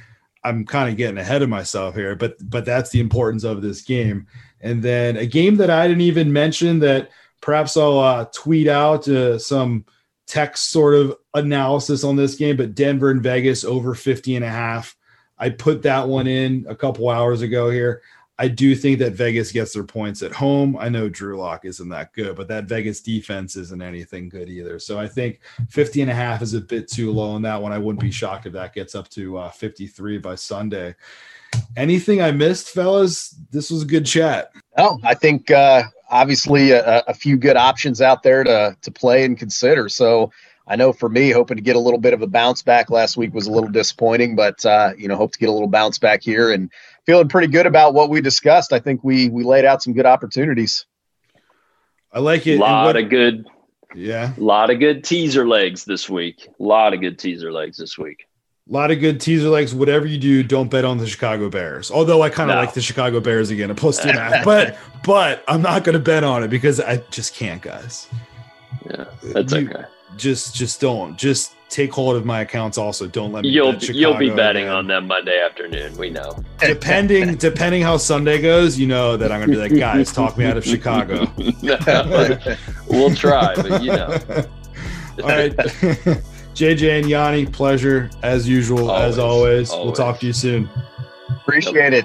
I'm 0.45 0.65
kind 0.65 0.91
of 0.91 0.97
getting 0.97 1.19
ahead 1.19 1.43
of 1.43 1.49
myself 1.49 1.95
here, 1.95 2.17
but 2.17 2.37
but 2.49 2.65
that's 2.65 2.91
the 2.91 3.01
importance 3.01 3.45
of 3.45 3.63
this 3.63 3.83
game. 3.83 4.27
And 4.61 4.83
then 4.83 5.17
a 5.17 5.27
game 5.27 5.57
that 5.57 5.71
I 5.71 5.87
didn't 5.87 6.03
even 6.03 6.33
mention 6.33 6.79
that 6.81 7.11
perhaps 7.41 7.77
I'll 7.77 7.99
uh, 7.99 8.25
tweet 8.33 8.69
out 8.69 9.07
uh, 9.09 9.39
some 9.39 9.85
text 10.27 10.71
sort 10.71 10.95
of 10.95 11.17
analysis 11.35 12.05
on 12.05 12.17
this 12.17 12.37
game, 12.37 12.57
but 12.57 12.75
Denver 12.75 13.11
and 13.11 13.23
Vegas 13.23 13.65
over 13.65 13.95
50 13.95 14.37
and 14.37 14.45
a 14.45 14.51
half. 14.51 14.97
I 15.39 15.51
put 15.51 15.83
that 15.83 16.09
one 16.09 16.27
in 16.27 16.65
a 16.69 16.77
couple 16.77 17.09
hours 17.11 17.43
ago 17.43 17.69
here. 17.69 18.03
I 18.43 18.49
do 18.49 18.75
think 18.75 18.99
that 18.99 19.13
Vegas 19.13 19.53
gets 19.53 19.73
their 19.73 19.85
points 19.85 20.21
at 20.21 20.33
home. 20.33 20.77
I 20.77 20.89
know 20.89 21.09
Drew 21.09 21.39
Lock 21.39 21.65
isn't 21.65 21.89
that 21.91 22.13
good, 22.13 22.35
but 22.35 22.49
that 22.49 22.65
Vegas 22.65 23.01
defense 23.01 23.55
isn't 23.55 23.81
anything 23.81 24.29
good 24.29 24.49
either. 24.49 24.81
So 24.81 24.99
I 24.99 25.07
think 25.07 25.39
50 25.69 26.03
and 26.03 26.11
a 26.11 26.15
half 26.15 26.43
is 26.43 26.53
a 26.55 26.61
bit 26.61 26.91
too 26.91 27.13
low 27.13 27.31
on 27.31 27.43
that 27.43 27.63
one. 27.63 27.71
I 27.71 27.79
wouldn't 27.79 28.01
be 28.01 28.11
shocked 28.11 28.47
if 28.47 28.53
that 28.55 28.75
gets 28.75 28.97
up 28.97 29.09
to 29.11 29.39
uh, 29.39 29.51
53 29.51 30.19
by 30.19 30.35
Sunday. 30.35 30.97
Anything 31.77 32.21
I 32.21 32.33
missed, 32.33 32.71
fellas? 32.71 33.37
This 33.53 33.71
was 33.71 33.83
a 33.83 33.87
good 33.87 34.07
chat. 34.07 34.51
Oh, 34.77 34.99
I 35.05 35.15
think 35.15 35.53
uh, 35.53 35.85
obviously 36.11 36.73
a, 36.73 37.05
a 37.07 37.15
few 37.15 37.37
good 37.37 37.57
options 37.57 38.03
out 38.03 38.25
there 38.25 38.43
to 38.43 38.77
to 38.81 38.91
play 38.91 39.25
and 39.25 39.39
consider. 39.39 39.89
So 39.89 40.33
I 40.67 40.77
know 40.77 40.93
for 40.93 41.09
me, 41.09 41.31
hoping 41.31 41.57
to 41.57 41.63
get 41.63 41.77
a 41.77 41.81
little 41.81 41.99
bit 41.99 42.15
of 42.15 42.23
a 42.23 42.27
bounce 42.27 42.63
back 42.63 42.91
last 42.91 43.17
week 43.17 43.35
was 43.35 43.47
a 43.47 43.51
little 43.51 43.69
disappointing, 43.69 44.37
but 44.37 44.65
uh, 44.65 44.93
you 44.97 45.09
know, 45.09 45.17
hope 45.17 45.33
to 45.33 45.39
get 45.39 45.49
a 45.49 45.53
little 45.53 45.69
bounce 45.69 45.99
back 45.99 46.23
here 46.23 46.53
and 46.53 46.71
feeling 47.05 47.29
pretty 47.29 47.49
good 47.49 47.67
about 47.67 47.95
what 47.95 48.11
we 48.11 48.21
discussed. 48.21 48.73
I 48.73 48.79
think 48.79 49.03
we 49.03 49.29
we 49.29 49.43
laid 49.43 49.65
out 49.65 49.83
some 49.83 49.93
good 49.93 50.07
opportunities. 50.07 50.87
I 52.13 52.21
like 52.21 52.47
it. 52.47 52.57
A 52.57 52.61
lot 52.61 52.87
what, 52.87 52.97
of 52.97 53.09
good, 53.09 53.49
yeah, 53.95 54.35
a 54.37 54.41
lot 54.41 54.71
of 54.71 54.79
good 54.79 55.03
teaser 55.03 55.49
legs 55.49 55.85
this 55.85 56.09
week. 56.09 56.47
A 56.47 56.63
lot 56.63 56.95
of 56.95 57.01
good 57.01 57.19
teaser 57.19 57.53
legs 57.53 57.77
this 57.77 57.99
week. 57.99 58.27
A 58.71 58.73
lot 58.73 58.93
of 58.93 59.01
good 59.01 59.21
teaser 59.21 59.49
legs. 59.49 59.75
Whatever 59.75 60.07
you 60.07 60.19
do, 60.19 60.45
don't 60.45 60.71
bet 60.71 60.85
on 60.85 60.99
the 60.99 61.07
Chicago 61.09 61.51
Bears. 61.51 61.91
Although 61.91 62.23
I 62.23 62.31
kind 62.31 62.51
of 62.51 62.55
no. 62.55 62.61
like 62.61 62.75
the 62.75 62.81
Chicago 62.81 63.19
Bears 63.19 63.51
again, 63.51 63.71
a 63.71 63.75
plus 63.75 64.01
two 64.01 64.11
and 64.11 64.19
a 64.19 64.23
half. 64.23 64.45
But 64.45 64.79
but 65.03 65.43
I'm 65.49 65.63
not 65.63 65.83
going 65.83 65.95
to 65.95 65.99
bet 65.99 66.23
on 66.23 66.45
it 66.45 66.49
because 66.49 66.79
I 66.79 66.99
just 67.11 67.35
can't, 67.35 67.61
guys. 67.61 68.07
Yeah, 68.89 69.07
that's 69.25 69.53
you, 69.53 69.69
okay. 69.69 69.85
Just 70.17 70.55
just 70.55 70.81
don't. 70.81 71.17
Just 71.17 71.57
take 71.73 71.93
hold 71.93 72.17
of 72.17 72.25
my 72.25 72.43
accounts 72.43 72.79
also. 72.79 73.07
Don't 73.07 73.33
let 73.33 73.43
me. 73.43 73.49
You'll 73.49 73.75
you'll 73.77 74.17
be 74.17 74.31
betting 74.31 74.69
on 74.69 74.87
them 74.87 75.07
Monday 75.07 75.43
afternoon. 75.43 75.97
We 75.97 76.11
know. 76.11 76.37
Depending 76.61 77.35
depending 77.49 77.83
how 77.83 77.97
Sunday 77.97 78.41
goes, 78.41 78.79
you 78.79 78.87
know 78.87 79.17
that 79.17 79.33
I'm 79.33 79.41
gonna 79.41 79.53
be 79.53 79.59
like, 79.59 79.77
guys, 79.77 80.13
talk 80.13 80.37
me 80.37 80.45
out 80.45 80.57
of 80.57 80.65
Chicago. 80.65 81.27
we'll 82.89 83.15
try, 83.15 83.55
but 83.57 83.83
you 83.83 83.93
know. 83.93 84.19
All 85.23 85.29
right. 85.29 85.55
JJ 86.55 87.01
and 87.01 87.09
Yanni, 87.09 87.47
pleasure 87.47 88.11
as 88.23 88.49
usual, 88.49 88.91
always, 88.91 89.13
as 89.13 89.19
always. 89.19 89.71
always. 89.71 89.87
We'll 89.87 89.95
talk 89.95 90.21
to 90.21 90.27
you 90.27 90.33
soon. 90.33 90.69
Appreciate 91.31 91.95
it. 91.95 92.05